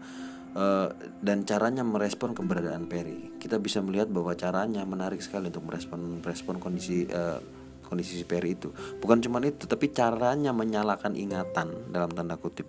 uh, 0.56 0.88
dan 1.20 1.44
caranya 1.44 1.84
merespon 1.84 2.36
keberadaan 2.36 2.88
Perry. 2.88 3.36
Kita 3.36 3.60
bisa 3.60 3.80
melihat 3.80 4.08
bahwa 4.08 4.32
caranya 4.36 4.84
menarik 4.84 5.20
sekali 5.20 5.48
untuk 5.48 5.68
merespon 5.68 6.20
merespon 6.20 6.56
kondisi 6.60 7.08
uh, 7.08 7.40
kondisi 7.86 8.20
si 8.20 8.24
Perry 8.24 8.56
itu. 8.56 8.72
Bukan 8.72 9.20
cuma 9.20 9.40
itu, 9.44 9.68
tapi 9.68 9.92
caranya 9.92 10.56
menyalakan 10.56 11.12
ingatan 11.12 11.92
dalam 11.92 12.08
tanda 12.16 12.40
kutip 12.40 12.64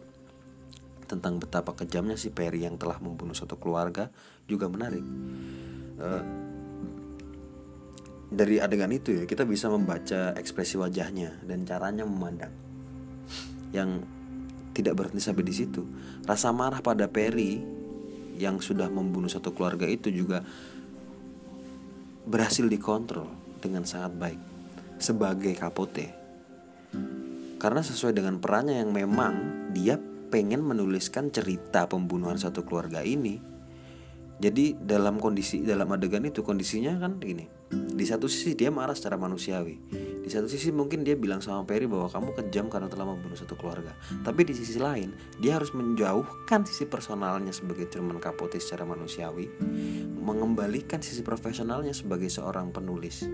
tentang 1.08 1.39
betapa 1.39 1.72
kejamnya 1.76 2.19
si 2.19 2.34
Perry 2.34 2.67
yang 2.67 2.76
telah 2.76 3.00
membunuh 3.00 3.36
satu 3.36 3.56
keluarga 3.56 4.12
juga 4.48 4.67
menarik. 4.67 5.06
Uh, 6.00 6.24
dari 8.34 8.58
adegan 8.58 8.89
itu 8.89 9.13
ya 9.13 9.24
kita 9.30 9.46
bisa 9.46 9.69
membaca 9.69 10.34
ekspresi 10.34 10.82
wajahnya 10.82 11.38
dan 11.46 11.69
caranya 11.69 12.02
memandang 12.02 12.50
yang 13.69 14.02
tidak 14.74 14.98
berhenti 14.98 15.22
sampai 15.22 15.46
di 15.46 15.54
situ. 15.54 15.86
Rasa 16.26 16.50
marah 16.50 16.82
pada 16.82 17.06
Perry 17.06 17.62
yang 18.38 18.60
sudah 18.60 18.89
membunuh 18.89 19.30
satu 19.30 19.54
keluarga 19.54 19.86
itu 19.86 20.10
juga 20.10 20.41
berhasil 22.24 22.65
dikontrol 22.65 23.28
dengan 23.60 23.84
sangat 23.84 24.13
baik 24.15 24.41
sebagai 25.00 25.54
kapote. 25.56 26.08
Karena 27.60 27.80
sesuai 27.80 28.15
dengan 28.15 28.39
perannya 28.43 28.84
yang 28.84 28.91
memang 28.91 29.34
dia 29.72 29.96
pengen 30.30 30.63
menuliskan 30.63 31.32
cerita 31.32 31.88
pembunuhan 31.88 32.36
satu 32.36 32.67
keluarga 32.67 33.04
ini. 33.04 33.39
Jadi 34.41 34.76
dalam 34.76 35.22
kondisi 35.22 35.63
dalam 35.63 35.88
adegan 35.96 36.28
itu 36.28 36.43
kondisinya 36.43 37.00
kan 37.00 37.22
ini. 37.24 37.48
Di 37.72 38.04
satu 38.04 38.28
sisi 38.28 38.58
dia 38.58 38.74
marah 38.74 38.98
secara 38.98 39.15
manusiawi 39.15 40.12
di 40.24 40.32
satu 40.32 40.48
sisi 40.48 40.72
mungkin 40.72 41.04
dia 41.04 41.20
bilang 41.20 41.44
sama 41.44 41.68
Perry 41.68 41.84
bahwa 41.84 42.08
kamu 42.08 42.32
kejam 42.40 42.72
karena 42.72 42.88
telah 42.88 43.12
membunuh 43.12 43.36
satu 43.36 43.60
keluarga. 43.60 43.92
Tapi 44.24 44.48
di 44.48 44.56
sisi 44.56 44.80
lain, 44.80 45.12
dia 45.36 45.60
harus 45.60 45.76
menjauhkan 45.76 46.64
sisi 46.64 46.88
personalnya 46.88 47.52
sebagai 47.52 47.92
Truman 47.92 48.24
Capote 48.24 48.56
secara 48.64 48.88
manusiawi, 48.88 49.52
mengembalikan 50.24 51.04
sisi 51.04 51.20
profesionalnya 51.28 51.92
sebagai 51.92 52.32
seorang 52.32 52.72
penulis. 52.72 53.28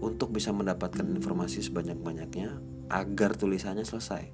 untuk 0.00 0.32
bisa 0.32 0.48
mendapatkan 0.48 1.04
informasi 1.04 1.60
sebanyak-banyaknya 1.60 2.56
agar 2.88 3.36
tulisannya 3.36 3.84
selesai. 3.84 4.32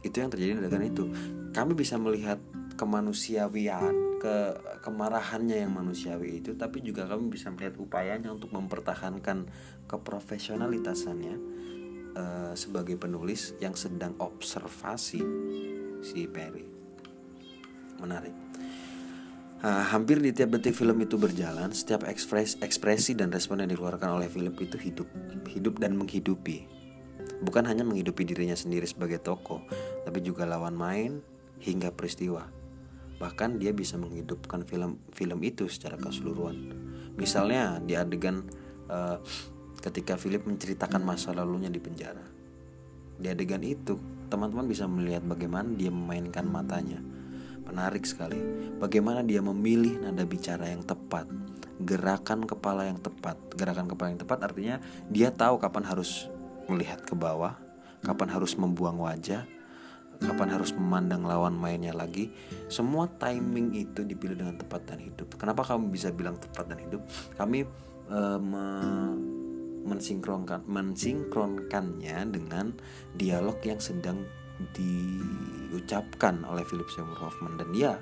Itu 0.00 0.24
yang 0.24 0.32
terjadi 0.32 0.56
dengan 0.56 0.82
itu. 0.88 1.04
Kami 1.52 1.76
bisa 1.76 2.00
melihat 2.00 2.40
kemanusiawian, 2.80 3.92
ke 4.20 4.36
kemarahannya 4.84 5.64
yang 5.64 5.72
manusiawi 5.72 6.44
itu, 6.44 6.52
tapi 6.52 6.84
juga 6.84 7.08
kami 7.08 7.32
bisa 7.32 7.48
melihat 7.48 7.80
upayanya 7.80 8.36
untuk 8.36 8.52
mempertahankan 8.52 9.48
keprofesionalitasannya 9.88 11.36
uh, 12.14 12.52
sebagai 12.52 13.00
penulis 13.00 13.56
yang 13.64 13.72
sedang 13.72 14.12
observasi 14.20 15.24
si 16.04 16.28
Perry. 16.28 16.68
Menarik. 17.96 18.36
Uh, 19.60 19.84
hampir 19.92 20.16
di 20.20 20.32
tiap 20.32 20.56
detik 20.56 20.72
film 20.72 20.96
itu 21.04 21.20
berjalan, 21.20 21.68
setiap 21.72 22.08
ekspres, 22.08 22.56
ekspresi 22.64 23.12
dan 23.12 23.28
respon 23.28 23.60
yang 23.60 23.72
dikeluarkan 23.72 24.20
oleh 24.20 24.28
film 24.28 24.56
itu 24.56 24.76
hidup, 24.80 25.08
hidup 25.48 25.76
dan 25.80 25.96
menghidupi. 26.00 26.64
Bukan 27.40 27.68
hanya 27.68 27.84
menghidupi 27.84 28.24
dirinya 28.24 28.56
sendiri 28.56 28.88
sebagai 28.88 29.20
tokoh, 29.20 29.60
tapi 30.04 30.24
juga 30.24 30.48
lawan 30.48 30.76
main 30.76 31.20
hingga 31.60 31.92
peristiwa. 31.92 32.59
Bahkan 33.20 33.60
dia 33.60 33.76
bisa 33.76 34.00
menghidupkan 34.00 34.64
film 34.64 34.98
film 35.12 35.38
itu 35.44 35.68
secara 35.68 36.00
keseluruhan. 36.00 36.56
Misalnya 37.20 37.76
di 37.84 37.94
adegan 37.94 38.48
uh, 38.88 39.20
ketika 39.84 40.16
Philip 40.16 40.48
menceritakan 40.48 41.04
masa 41.04 41.36
lalunya 41.36 41.68
di 41.68 41.78
penjara. 41.78 42.24
Di 43.20 43.28
adegan 43.28 43.60
itu, 43.60 44.00
teman-teman 44.32 44.64
bisa 44.64 44.88
melihat 44.88 45.20
bagaimana 45.20 45.68
dia 45.76 45.92
memainkan 45.92 46.48
matanya 46.48 47.04
Menarik 47.70 48.02
sekali. 48.02 48.34
Bagaimana 48.82 49.22
dia 49.22 49.38
memilih 49.38 50.02
nada 50.02 50.26
bicara 50.26 50.66
yang 50.66 50.82
tepat, 50.82 51.30
gerakan 51.78 52.42
kepala 52.42 52.90
yang 52.90 52.98
tepat. 52.98 53.38
Gerakan 53.54 53.86
kepala 53.86 54.10
yang 54.10 54.18
tepat 54.18 54.38
artinya 54.42 54.76
dia 55.06 55.30
tahu 55.30 55.62
kapan 55.62 55.86
harus 55.86 56.26
melihat 56.66 56.98
ke 57.06 57.14
bawah, 57.14 57.54
kapan 58.02 58.26
harus 58.34 58.58
membuang 58.58 58.98
wajah, 58.98 59.46
kapan 60.20 60.52
harus 60.52 60.70
memandang 60.76 61.24
lawan 61.24 61.56
mainnya 61.56 61.96
lagi. 61.96 62.30
Semua 62.68 63.08
timing 63.08 63.72
itu 63.74 64.04
dipilih 64.04 64.36
dengan 64.36 64.56
tepat 64.60 64.86
dan 64.86 65.00
hidup. 65.00 65.34
Kenapa 65.40 65.64
kamu 65.64 65.88
bisa 65.88 66.12
bilang 66.12 66.36
tepat 66.36 66.68
dan 66.68 66.78
hidup? 66.78 67.02
Kami 67.34 67.64
uh, 68.12 68.38
me 68.38 68.64
mensinkronkan 69.80 70.60
mensinkronkannya 70.68 72.28
dengan 72.28 72.76
dialog 73.16 73.56
yang 73.64 73.80
sedang 73.80 74.28
diucapkan 74.76 76.44
oleh 76.44 76.68
Philip 76.68 76.84
Seymour 76.92 77.16
Hoffman 77.16 77.56
dan 77.56 77.72
dia 77.72 77.96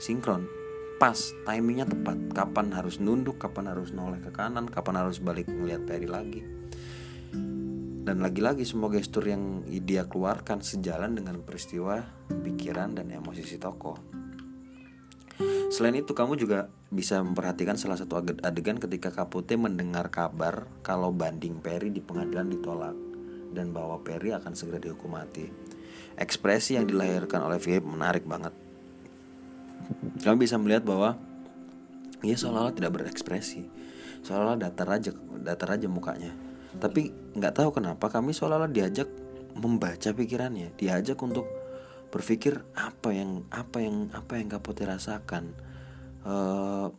sinkron 0.00 0.48
pas 0.96 1.16
timingnya 1.44 1.84
tepat 1.84 2.16
kapan 2.32 2.72
harus 2.72 2.96
nunduk 2.96 3.36
kapan 3.36 3.68
harus 3.68 3.92
noleh 3.92 4.16
ke 4.24 4.32
kanan 4.32 4.64
kapan 4.64 5.04
harus 5.04 5.20
balik 5.20 5.44
melihat 5.52 5.84
Perry 5.84 6.08
lagi 6.08 6.40
dan 8.06 8.22
lagi-lagi 8.22 8.62
semua 8.62 8.86
gestur 8.94 9.26
yang 9.26 9.66
dia 9.66 10.06
keluarkan 10.06 10.62
sejalan 10.62 11.18
dengan 11.18 11.42
peristiwa 11.42 12.06
pikiran 12.30 12.94
dan 12.94 13.10
emosi 13.10 13.42
si 13.42 13.58
tokoh 13.58 13.98
Selain 15.68 15.92
itu 15.92 16.16
kamu 16.16 16.40
juga 16.40 16.72
bisa 16.88 17.20
memperhatikan 17.20 17.76
salah 17.76 18.00
satu 18.00 18.24
adegan 18.40 18.80
ketika 18.80 19.12
Kapute 19.12 19.58
mendengar 19.60 20.08
kabar 20.08 20.64
kalau 20.80 21.12
banding 21.12 21.60
Perry 21.60 21.92
di 21.92 22.00
pengadilan 22.00 22.48
ditolak 22.48 22.96
dan 23.52 23.76
bahwa 23.76 24.00
Perry 24.00 24.32
akan 24.32 24.56
segera 24.56 24.80
dihukum 24.80 25.12
mati. 25.12 25.50
Ekspresi 26.16 26.80
yang 26.80 26.88
dilahirkan 26.88 27.44
oleh 27.44 27.60
Philip 27.60 27.84
menarik 27.84 28.24
banget. 28.24 28.54
Kami 30.24 30.36
bisa 30.40 30.56
melihat 30.56 30.88
bahwa 30.88 31.20
ia 32.24 32.32
seolah-olah 32.38 32.72
tidak 32.72 32.96
berekspresi, 32.96 33.68
seolah-olah 34.24 34.56
datar 34.56 34.88
aja, 34.88 35.12
datar 35.44 35.76
aja 35.76 35.84
mukanya. 35.84 36.45
Tapi 36.76 37.12
nggak 37.36 37.54
tahu 37.62 37.70
kenapa 37.76 38.08
kami 38.08 38.32
seolah-olah 38.32 38.72
diajak 38.72 39.08
membaca 39.56 40.12
pikirannya, 40.12 40.76
diajak 40.76 41.16
untuk 41.22 41.48
berpikir 42.12 42.62
apa 42.76 43.12
yang 43.12 43.44
apa 43.52 43.82
yang 43.82 44.12
apa 44.12 44.38
yang 44.38 44.48
Kapote 44.52 44.84
rasakan. 44.84 45.56
Uh, 46.26 46.90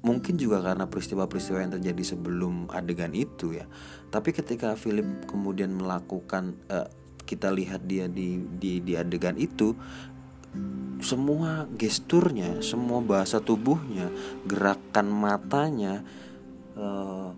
mungkin 0.00 0.40
juga 0.40 0.64
karena 0.64 0.88
peristiwa-peristiwa 0.88 1.60
yang 1.60 1.72
terjadi 1.76 2.16
sebelum 2.16 2.72
adegan 2.72 3.12
itu 3.12 3.52
ya 3.52 3.68
tapi 4.08 4.32
ketika 4.32 4.72
Philip 4.72 5.28
kemudian 5.28 5.76
melakukan 5.76 6.56
uh, 6.72 6.88
kita 7.28 7.52
lihat 7.52 7.84
dia 7.84 8.08
di 8.08 8.40
di 8.58 8.80
di 8.80 8.96
adegan 8.96 9.36
itu 9.36 9.76
semua 11.04 11.68
gesturnya 11.78 12.64
semua 12.64 13.04
bahasa 13.04 13.38
tubuhnya 13.38 14.08
gerakan 14.48 15.12
matanya 15.12 16.02
uh, 16.74 17.36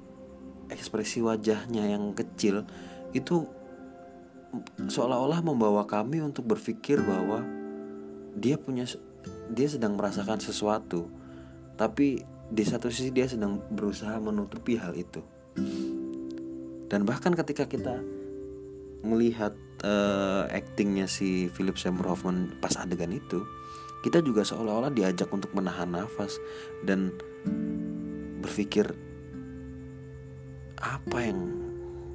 ekspresi 0.72 1.20
wajahnya 1.20 1.92
yang 1.92 2.16
kecil 2.16 2.64
itu 3.12 3.44
seolah-olah 4.88 5.40
membawa 5.44 5.84
kami 5.88 6.20
untuk 6.20 6.44
berpikir 6.48 7.00
bahwa 7.00 7.44
dia 8.36 8.56
punya 8.56 8.88
dia 9.52 9.68
sedang 9.68 9.96
merasakan 9.96 10.40
sesuatu 10.40 11.08
tapi 11.76 12.24
di 12.52 12.64
satu 12.68 12.92
sisi 12.92 13.08
dia 13.12 13.24
sedang 13.24 13.64
berusaha 13.72 14.12
menutupi 14.20 14.76
hal 14.76 14.92
itu. 14.92 15.24
Dan 16.92 17.08
bahkan 17.08 17.32
ketika 17.32 17.64
kita 17.64 17.96
melihat 19.00 19.56
uh, 19.82 20.44
actingnya 20.52 21.08
si 21.08 21.48
Philip 21.56 21.80
Seymour 21.80 22.12
Hoffman 22.12 22.54
pas 22.60 22.76
adegan 22.76 23.10
itu 23.10 23.42
kita 24.04 24.22
juga 24.22 24.46
seolah-olah 24.46 24.92
diajak 24.94 25.30
untuk 25.32 25.50
menahan 25.56 25.90
nafas 25.90 26.38
dan 26.86 27.14
berpikir 28.42 28.94
apa 30.82 31.18
yang 31.22 31.40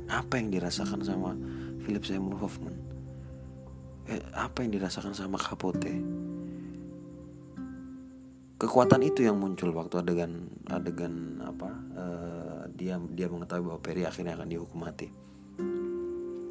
apa 0.08 0.34
yang 0.40 0.52
dirasakan 0.52 1.00
sama 1.04 1.34
Philip 1.88 2.04
Seymour 2.04 2.36
Hoffman 2.40 2.76
eh, 4.12 4.20
apa 4.36 4.64
yang 4.64 4.76
dirasakan 4.76 5.16
sama 5.16 5.40
Capote 5.40 5.96
kekuatan 8.58 9.06
itu 9.06 9.24
yang 9.24 9.38
muncul 9.38 9.70
waktu 9.72 10.02
adegan 10.02 10.50
adegan 10.68 11.40
apa 11.46 11.70
uh, 11.94 12.62
dia 12.74 12.98
dia 13.14 13.28
mengetahui 13.30 13.64
bahwa 13.70 13.80
Perry 13.82 14.04
akhirnya 14.06 14.34
akan 14.38 14.50
dihukum 14.50 14.82
mati. 14.82 15.10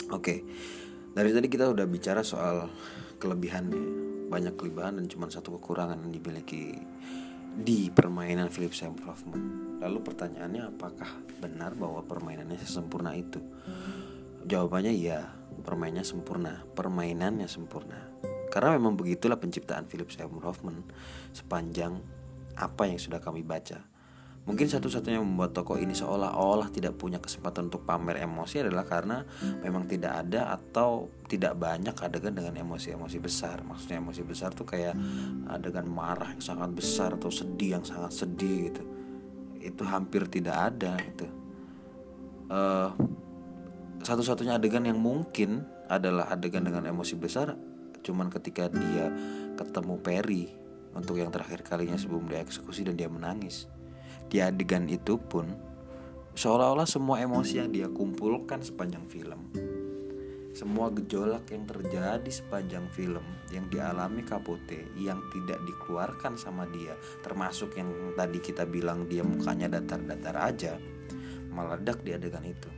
Oke, 0.06 0.22
okay. 0.22 0.38
dari 1.18 1.34
tadi 1.34 1.50
kita 1.50 1.66
udah 1.66 1.82
bicara 1.86 2.22
soal 2.22 2.70
kelebihannya 3.18 4.06
banyak 4.30 4.54
kelebihan 4.54 5.02
dan 5.02 5.06
cuma 5.10 5.26
satu 5.30 5.58
kekurangan 5.58 5.98
yang 6.02 6.14
dimiliki 6.14 6.78
di 7.56 7.88
permainan 7.88 8.52
Philip 8.52 8.76
Seymour 8.76 9.00
Hoffman. 9.08 9.42
Lalu 9.80 9.98
pertanyaannya 10.04 10.76
apakah 10.76 11.08
benar 11.40 11.72
bahwa 11.72 12.04
permainannya 12.04 12.60
sesempurna 12.60 13.16
itu? 13.16 13.40
Jawabannya 14.44 14.92
iya, 14.92 15.32
permainannya 15.64 16.04
sempurna, 16.04 16.62
permainannya 16.76 17.48
sempurna. 17.48 17.96
Karena 18.52 18.76
memang 18.76 19.00
begitulah 19.00 19.40
penciptaan 19.40 19.88
Philip 19.88 20.12
Seymour 20.12 20.44
Hoffman 20.44 20.84
sepanjang 21.32 21.96
apa 22.60 22.88
yang 22.88 23.00
sudah 23.00 23.24
kami 23.24 23.40
baca. 23.40 23.95
Mungkin 24.46 24.70
satu-satunya 24.70 25.18
membuat 25.18 25.58
tokoh 25.58 25.74
ini 25.74 25.90
seolah-olah 25.90 26.70
tidak 26.70 26.94
punya 26.94 27.18
kesempatan 27.18 27.66
untuk 27.66 27.82
pamer 27.82 28.22
emosi 28.22 28.62
adalah 28.62 28.86
karena 28.86 29.26
memang 29.58 29.90
tidak 29.90 30.22
ada 30.22 30.54
atau 30.54 31.10
tidak 31.26 31.58
banyak 31.58 31.98
adegan 31.98 32.30
dengan 32.30 32.54
emosi-emosi 32.54 33.18
besar. 33.18 33.66
Maksudnya 33.66 33.98
emosi 33.98 34.22
besar 34.22 34.54
tuh 34.54 34.62
kayak 34.62 34.94
adegan 35.50 35.90
marah 35.90 36.30
yang 36.30 36.38
sangat 36.38 36.70
besar 36.70 37.18
atau 37.18 37.26
sedih 37.26 37.82
yang 37.82 37.84
sangat 37.84 38.14
sedih 38.14 38.70
gitu. 38.70 38.82
Itu 39.58 39.82
hampir 39.82 40.30
tidak 40.30 40.54
ada 40.54 40.94
gitu. 40.94 41.26
Uh, 42.46 42.94
satu-satunya 44.06 44.62
adegan 44.62 44.86
yang 44.86 45.02
mungkin 45.02 45.66
adalah 45.90 46.30
adegan 46.30 46.62
dengan 46.62 46.86
emosi 46.86 47.18
besar 47.18 47.58
cuman 48.06 48.30
ketika 48.30 48.70
dia 48.70 49.10
ketemu 49.58 49.98
Perry 49.98 50.46
untuk 50.94 51.18
yang 51.18 51.34
terakhir 51.34 51.66
kalinya 51.66 51.98
sebelum 51.98 52.30
dia 52.30 52.38
eksekusi 52.38 52.86
dan 52.86 52.94
dia 52.94 53.10
menangis 53.10 53.66
di 54.26 54.42
adegan 54.42 54.86
itu 54.90 55.18
pun 55.18 55.48
seolah-olah 56.36 56.88
semua 56.88 57.22
emosi 57.22 57.62
yang 57.62 57.70
dia 57.72 57.88
kumpulkan 57.90 58.60
sepanjang 58.60 59.06
film 59.06 59.40
semua 60.56 60.88
gejolak 60.88 61.52
yang 61.52 61.68
terjadi 61.68 62.30
sepanjang 62.32 62.88
film 62.88 63.24
yang 63.52 63.68
dialami 63.68 64.24
Kapote 64.24 64.88
yang 64.96 65.20
tidak 65.28 65.60
dikeluarkan 65.68 66.40
sama 66.40 66.64
dia 66.72 66.96
termasuk 67.20 67.76
yang 67.76 67.92
tadi 68.16 68.40
kita 68.40 68.64
bilang 68.64 69.04
dia 69.04 69.20
mukanya 69.20 69.68
datar-datar 69.76 70.36
aja 70.40 70.80
meledak 71.56 72.04
di 72.04 72.12
adegan 72.12 72.44
itu. 72.44 72.70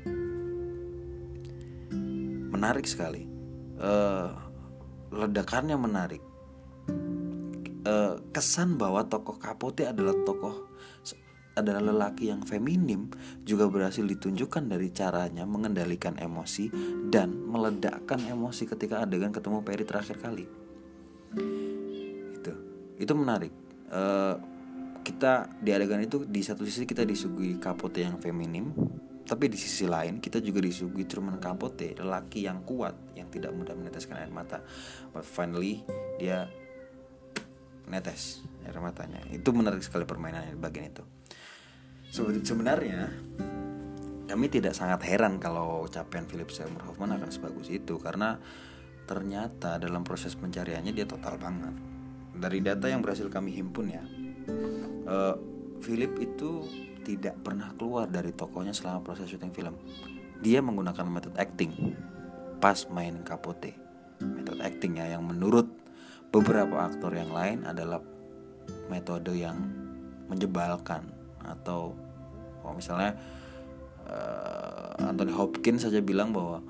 Menarik 2.54 2.86
sekali. 2.86 3.26
Uh, 3.78 4.30
ledakannya 5.10 5.74
menarik. 5.74 6.22
E, 7.88 7.94
kesan 8.34 8.76
bahwa 8.76 9.06
tokoh 9.08 9.40
Kapote 9.40 9.88
adalah 9.88 10.12
tokoh 10.28 10.68
adalah 11.60 11.82
lelaki 11.82 12.30
yang 12.30 12.42
feminim 12.46 13.10
juga 13.42 13.66
berhasil 13.66 14.02
ditunjukkan 14.02 14.70
dari 14.70 14.88
caranya 14.94 15.44
mengendalikan 15.44 16.16
emosi 16.16 16.70
dan 17.10 17.34
meledakkan 17.34 18.22
emosi 18.22 18.64
ketika 18.66 19.02
adegan 19.04 19.34
ketemu 19.34 19.60
Perry 19.62 19.84
terakhir 19.84 20.16
kali. 20.22 20.44
Itu. 22.34 22.52
Itu 22.98 23.12
menarik. 23.18 23.52
E, 23.90 24.02
kita 25.02 25.48
di 25.60 25.70
adegan 25.72 26.02
itu 26.04 26.24
di 26.24 26.44
satu 26.44 26.62
sisi 26.68 26.84
kita 26.84 27.02
disuguhi 27.02 27.56
Kapote 27.56 28.04
yang 28.04 28.20
feminim 28.20 28.70
tapi 29.28 29.52
di 29.52 29.60
sisi 29.60 29.84
lain 29.84 30.24
kita 30.24 30.40
juga 30.40 30.64
disuguhi 30.64 31.04
Truman 31.04 31.36
Capote 31.36 31.92
lelaki 32.00 32.48
yang 32.48 32.64
kuat 32.64 32.96
yang 33.12 33.28
tidak 33.28 33.52
mudah 33.52 33.76
meneteskan 33.76 34.24
air 34.24 34.32
mata. 34.32 34.64
But 35.12 35.28
finally 35.28 35.84
dia 36.16 36.48
netes 37.88 38.40
air 38.64 38.76
matanya. 38.80 39.20
Itu 39.28 39.52
menarik 39.52 39.84
sekali 39.84 40.08
permainan 40.08 40.56
bagian 40.56 40.88
itu 40.88 41.17
sebenarnya 42.10 43.12
kami 44.28 44.46
tidak 44.52 44.76
sangat 44.76 45.00
heran 45.08 45.40
kalau 45.40 45.88
capaian 45.88 46.28
Philip 46.28 46.52
Seymour 46.52 46.84
Hoffman 46.84 47.16
akan 47.16 47.30
sebagus 47.32 47.72
itu 47.72 47.96
karena 47.96 48.36
ternyata 49.08 49.80
dalam 49.80 50.04
proses 50.04 50.36
pencariannya 50.36 50.92
dia 50.92 51.08
total 51.08 51.40
banget 51.40 51.72
dari 52.36 52.60
data 52.60 52.86
yang 52.92 53.00
berhasil 53.00 53.26
kami 53.32 53.56
himpun 53.56 53.86
ya 53.88 54.04
uh, 55.08 55.36
Philip 55.80 56.12
itu 56.20 56.66
tidak 57.06 57.40
pernah 57.40 57.72
keluar 57.72 58.04
dari 58.04 58.36
tokonya 58.36 58.76
selama 58.76 59.00
proses 59.00 59.32
syuting 59.32 59.48
film. 59.54 59.74
Dia 60.44 60.60
menggunakan 60.60 61.08
metode 61.08 61.40
acting 61.40 61.96
pas 62.60 62.84
main 62.92 63.24
Capote. 63.24 63.72
Metode 64.20 64.60
acting 64.60 65.00
ya 65.00 65.16
yang 65.16 65.24
menurut 65.24 65.70
beberapa 66.28 66.84
aktor 66.84 67.16
yang 67.16 67.32
lain 67.32 67.64
adalah 67.64 68.04
metode 68.92 69.32
yang 69.32 69.56
menjebalkan 70.28 71.08
atau 71.48 71.96
oh 72.62 72.74
misalnya 72.76 73.16
uh, 74.08 75.08
Anthony 75.08 75.32
Hopkins 75.32 75.84
saja 75.88 76.04
bilang 76.04 76.32
bahwa 76.36 76.60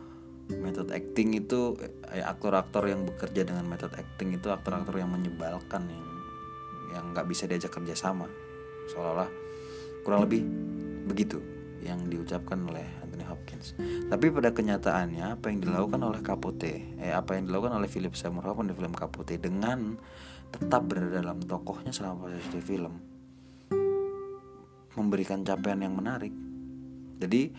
metode 0.48 0.96
acting 0.96 1.36
itu 1.36 1.76
eh, 2.08 2.24
aktor-aktor 2.24 2.88
yang 2.88 3.04
bekerja 3.04 3.44
dengan 3.44 3.68
metode 3.68 3.92
acting 4.00 4.32
itu 4.32 4.48
aktor-aktor 4.48 4.96
yang 4.96 5.12
menyebalkan 5.12 5.84
yang 5.92 6.06
yang 6.96 7.04
nggak 7.12 7.28
bisa 7.28 7.44
diajak 7.44 7.68
kerja 7.68 7.92
sama 7.92 8.24
seolah-olah 8.88 9.28
kurang 10.00 10.24
lebih 10.24 10.40
begitu 11.04 11.44
yang 11.84 12.08
diucapkan 12.08 12.58
oleh 12.66 12.84
Anthony 13.04 13.22
Hopkins. 13.22 13.78
Tapi 14.10 14.34
pada 14.34 14.50
kenyataannya 14.50 15.38
apa 15.38 15.46
yang 15.52 15.62
dilakukan 15.62 16.00
oleh 16.02 16.20
Capote, 16.26 16.74
eh 16.98 17.14
apa 17.14 17.38
yang 17.38 17.46
dilakukan 17.46 17.78
oleh 17.78 17.86
Philip 17.86 18.18
Seymour 18.18 18.42
Hoffman 18.50 18.72
di 18.72 18.74
film 18.74 18.92
Capote 18.98 19.38
dengan 19.38 19.94
tetap 20.50 20.88
berada 20.88 21.22
dalam 21.22 21.38
tokohnya 21.44 21.92
selama 21.94 22.26
proses 22.28 22.48
di 22.50 22.58
film 22.58 23.07
memberikan 24.98 25.46
capaian 25.46 25.78
yang 25.78 25.94
menarik. 25.94 26.34
Jadi 27.22 27.54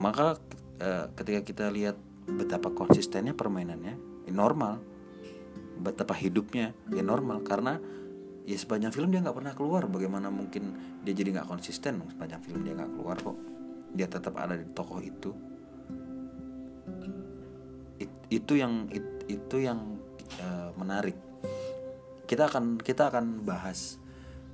maka 0.00 0.40
eh, 0.80 1.12
ketika 1.12 1.40
kita 1.44 1.66
lihat 1.68 2.00
betapa 2.24 2.72
konsistennya 2.72 3.36
permainannya, 3.36 3.94
ya 4.24 4.32
normal. 4.32 4.80
Betapa 5.80 6.16
hidupnya, 6.16 6.72
ya 6.92 7.04
normal. 7.04 7.44
Karena 7.44 7.76
ya 8.48 8.56
sepanjang 8.56 8.92
film 8.92 9.12
dia 9.12 9.20
nggak 9.20 9.36
pernah 9.36 9.52
keluar. 9.52 9.84
Bagaimana 9.88 10.32
mungkin 10.32 10.76
dia 11.04 11.12
jadi 11.12 11.40
nggak 11.40 11.48
konsisten? 11.48 12.00
Sepanjang 12.08 12.40
film 12.44 12.64
dia 12.64 12.72
nggak 12.76 12.92
keluar 12.96 13.16
kok. 13.20 13.36
Dia 13.92 14.06
tetap 14.08 14.36
ada 14.40 14.56
di 14.56 14.64
tokoh 14.72 15.00
itu. 15.04 15.30
It, 18.00 18.12
itu 18.32 18.52
yang 18.56 18.88
it, 18.88 19.04
itu 19.28 19.56
yang 19.60 20.00
uh, 20.40 20.72
menarik. 20.76 21.16
Kita 22.24 22.48
akan 22.48 22.80
kita 22.80 23.12
akan 23.12 23.44
bahas 23.44 24.00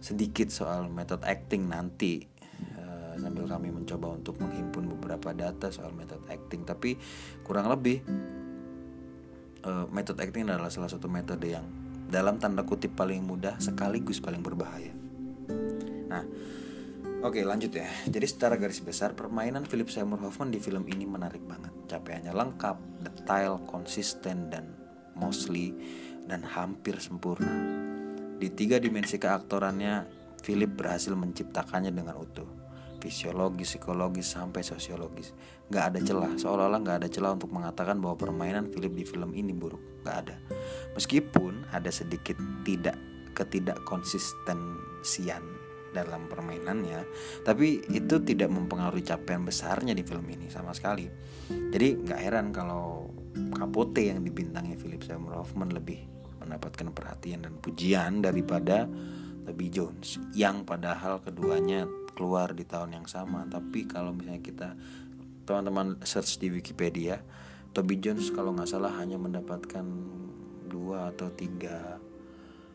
sedikit 0.01 0.53
soal 0.53 0.89
metode 0.89 1.25
acting 1.27 1.67
nanti 1.67 2.23
uh, 2.79 3.15
sambil 3.19 3.49
kami 3.49 3.73
mencoba 3.73 4.15
untuk 4.15 4.39
menghimpun 4.39 4.93
beberapa 4.97 5.33
data 5.33 5.73
soal 5.73 5.93
metode 5.97 6.25
acting 6.29 6.63
tapi 6.63 6.97
kurang 7.43 7.69
lebih 7.73 8.03
uh, 9.67 9.87
metode 9.91 10.23
acting 10.23 10.47
adalah 10.47 10.71
salah 10.71 10.89
satu 10.89 11.11
metode 11.11 11.51
yang 11.51 11.67
dalam 12.07 12.39
tanda 12.39 12.63
kutip 12.63 12.95
paling 12.95 13.27
mudah 13.27 13.59
sekaligus 13.59 14.23
paling 14.23 14.39
berbahaya. 14.39 14.95
Nah, 16.07 16.23
oke 17.27 17.43
lanjut 17.43 17.75
ya. 17.75 17.91
Jadi 18.07 18.27
secara 18.31 18.55
garis 18.55 18.79
besar 18.79 19.19
permainan 19.19 19.67
Philip 19.67 19.91
Seymour 19.91 20.23
Hoffman 20.23 20.55
di 20.55 20.63
film 20.63 20.87
ini 20.87 21.03
menarik 21.03 21.43
banget. 21.43 21.75
Capaiannya 21.91 22.31
lengkap, 22.31 22.77
detail, 23.03 23.59
konsisten 23.67 24.55
dan 24.55 24.71
mostly 25.19 25.75
dan 26.31 26.47
hampir 26.47 26.99
sempurna. 27.03 27.86
Di 28.37 28.53
tiga 28.53 28.77
dimensi 28.77 29.17
keaktorannya, 29.17 30.07
Philip 30.45 30.77
berhasil 30.77 31.17
menciptakannya 31.17 31.91
dengan 31.91 32.21
utuh 32.21 32.67
fisiologis, 33.07 33.77
psikologis 33.77 34.27
sampai 34.27 34.67
sosiologis. 34.67 35.31
Gak 35.71 35.95
ada 35.95 36.01
celah, 36.03 36.33
seolah-olah 36.35 36.81
gak 36.83 36.97
ada 37.05 37.09
celah 37.09 37.39
untuk 37.39 37.55
mengatakan 37.55 38.03
bahwa 38.03 38.19
permainan 38.19 38.67
Philip 38.67 38.93
di 38.93 39.05
film 39.07 39.31
ini 39.37 39.55
buruk. 39.55 40.03
Gak 40.03 40.17
ada. 40.27 40.37
Meskipun 40.99 41.71
ada 41.71 41.91
sedikit 41.93 42.35
tidak 42.67 42.99
ketidak 43.37 43.79
dalam 45.97 46.29
permainannya, 46.29 47.09
tapi 47.41 47.81
itu 47.89 48.21
tidak 48.21 48.53
mempengaruhi 48.53 49.01
capaian 49.01 49.41
besarnya 49.47 49.97
di 49.97 50.05
film 50.05 50.29
ini 50.29 50.53
sama 50.53 50.77
sekali. 50.77 51.09
Jadi 51.49 52.05
nggak 52.05 52.21
heran 52.21 52.53
kalau 52.53 53.09
Capote 53.57 54.05
yang 54.05 54.21
dibintangi 54.21 54.77
Philip 54.77 55.01
Seymour 55.01 55.41
Hoffman 55.41 55.73
lebih 55.73 56.16
mendapatkan 56.47 56.95
perhatian 56.95 57.43
dan 57.43 57.59
pujian 57.59 58.23
daripada 58.23 58.87
Toby 59.47 59.67
Jones 59.71 60.23
yang 60.35 60.63
padahal 60.63 61.23
keduanya 61.23 61.87
keluar 62.15 62.55
di 62.55 62.63
tahun 62.63 63.03
yang 63.03 63.07
sama. 63.11 63.45
Tapi 63.51 63.87
kalau 63.87 64.15
misalnya 64.15 64.43
kita 64.43 64.69
teman-teman 65.47 66.03
search 66.03 66.43
di 66.43 66.51
Wikipedia 66.51 67.23
Toby 67.77 68.01
Jones 68.01 68.33
kalau 68.33 68.57
nggak 68.57 68.73
salah 68.73 68.89
hanya 68.97 69.21
mendapatkan 69.21 69.85
dua 70.65 71.13
atau 71.13 71.29
tiga 71.29 72.01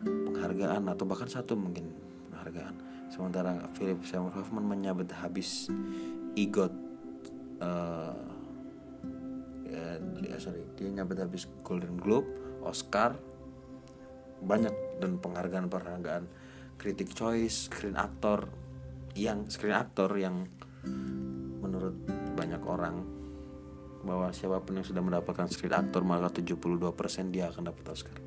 penghargaan 0.05 0.85
atau 0.93 1.09
bahkan 1.09 1.25
satu 1.25 1.57
mungkin 1.57 1.89
penghargaan. 2.29 2.77
Sementara 3.09 3.65
Philip 3.73 3.99
Seymour 4.05 4.31
Hoffman 4.37 4.63
menyabet 4.63 5.09
habis 5.17 5.67
EGOT 6.37 6.71
uh, 7.59 8.15
ya, 10.21 10.37
sorry 10.37 10.63
dia 10.77 10.87
nyabet 10.93 11.17
habis 11.17 11.49
Golden 11.65 11.97
Globe 11.97 12.29
Oscar 12.61 13.17
banyak 14.41 14.73
dan 15.01 15.21
penghargaan 15.21 15.69
penghargaan 15.69 16.23
Critic 16.81 17.13
Choice, 17.13 17.69
Screen 17.69 17.93
Actor, 17.93 18.49
yang 19.15 19.47
screen 19.51 19.75
actor 19.75 20.09
yang 20.15 20.47
menurut 21.59 21.95
banyak 22.35 22.63
orang 22.63 23.03
bahwa 24.01 24.33
siapa 24.33 24.63
pun 24.63 24.81
yang 24.81 24.87
sudah 24.87 25.03
mendapatkan 25.03 25.45
screen 25.51 25.75
actor 25.75 26.01
maka 26.01 26.41
72% 26.41 26.73
dia 27.29 27.51
akan 27.51 27.69
dapat 27.69 27.85
Oscar. 27.91 28.17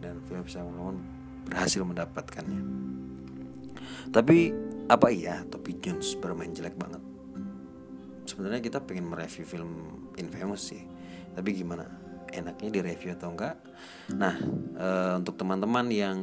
Dan 0.00 0.24
film 0.24 0.48
Seymour 0.48 0.96
berhasil 1.44 1.84
mendapatkannya. 1.84 2.62
Tapi 4.08 4.38
apa 4.88 5.08
iya? 5.12 5.44
Topi 5.44 5.76
Jones 5.76 6.16
bermain 6.16 6.56
jelek 6.56 6.72
banget. 6.80 7.02
Sebenarnya 8.24 8.64
kita 8.64 8.80
pengen 8.80 9.12
mereview 9.12 9.44
film 9.44 9.72
Infamous 10.16 10.72
sih. 10.72 10.80
Tapi 11.36 11.52
gimana 11.52 11.84
enaknya 12.32 12.80
direview 12.80 13.14
atau 13.14 13.34
enggak. 13.34 13.56
Nah 14.14 14.36
e, 14.76 14.88
untuk 15.18 15.36
teman-teman 15.36 15.86
yang 15.90 16.18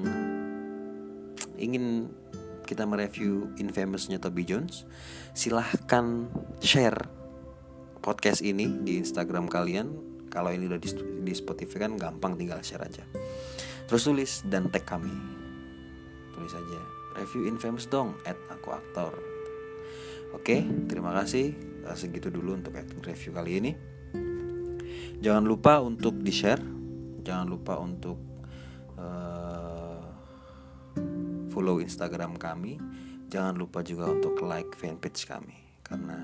ingin 1.58 2.12
kita 2.68 2.84
mereview 2.84 3.48
Infamousnya 3.58 4.20
Toby 4.20 4.44
Jones 4.44 4.84
silahkan 5.32 6.28
share 6.60 7.08
podcast 8.04 8.44
ini 8.44 8.68
di 8.84 9.00
Instagram 9.00 9.48
kalian. 9.48 10.06
Kalau 10.28 10.52
ini 10.52 10.68
udah 10.68 10.80
di, 10.80 10.92
di 11.24 11.34
Spotify 11.34 11.88
kan 11.88 11.96
gampang 11.96 12.36
tinggal 12.36 12.60
share 12.60 12.84
aja. 12.84 13.04
Terus 13.88 14.04
tulis 14.04 14.32
dan 14.52 14.68
tag 14.68 14.84
kami. 14.84 15.12
Tulis 16.36 16.54
aja 16.54 16.98
review 17.18 17.50
Infamous 17.50 17.90
dong 17.90 18.14
at 18.30 18.38
aku 18.54 18.72
aktor. 18.76 19.18
Oke 20.38 20.62
terima 20.86 21.12
kasih. 21.18 21.58
Segitu 21.96 22.28
dulu 22.28 22.54
untuk 22.60 22.76
review 23.08 23.32
kali 23.32 23.64
ini 23.64 23.72
jangan 25.20 25.44
lupa 25.46 25.82
untuk 25.82 26.18
di 26.22 26.34
share 26.34 26.62
jangan 27.26 27.48
lupa 27.52 27.76
untuk 27.82 28.28
follow 31.58 31.82
Instagram 31.82 32.38
kami. 32.38 32.78
Jangan 33.34 33.58
lupa 33.58 33.82
juga 33.82 34.14
untuk 34.14 34.40
like 34.46 34.78
fanpage 34.78 35.26
kami 35.26 35.58
karena 35.84 36.16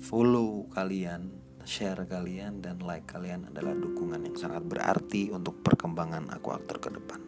follow 0.00 0.70
kalian, 0.72 1.28
share 1.66 2.06
kalian 2.08 2.64
dan 2.64 2.80
like 2.80 3.04
kalian 3.04 3.50
adalah 3.50 3.76
dukungan 3.76 4.24
yang 4.24 4.38
sangat 4.38 4.64
berarti 4.64 5.28
untuk 5.34 5.60
perkembangan 5.60 6.32
aku 6.32 6.54
aktor 6.54 6.80
ke 6.80 6.88
depan. 6.94 7.20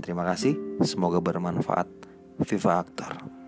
Terima 0.00 0.24
kasih, 0.24 0.80
semoga 0.86 1.20
bermanfaat. 1.20 2.06
Viva 2.34 2.82
Aktor. 2.82 3.43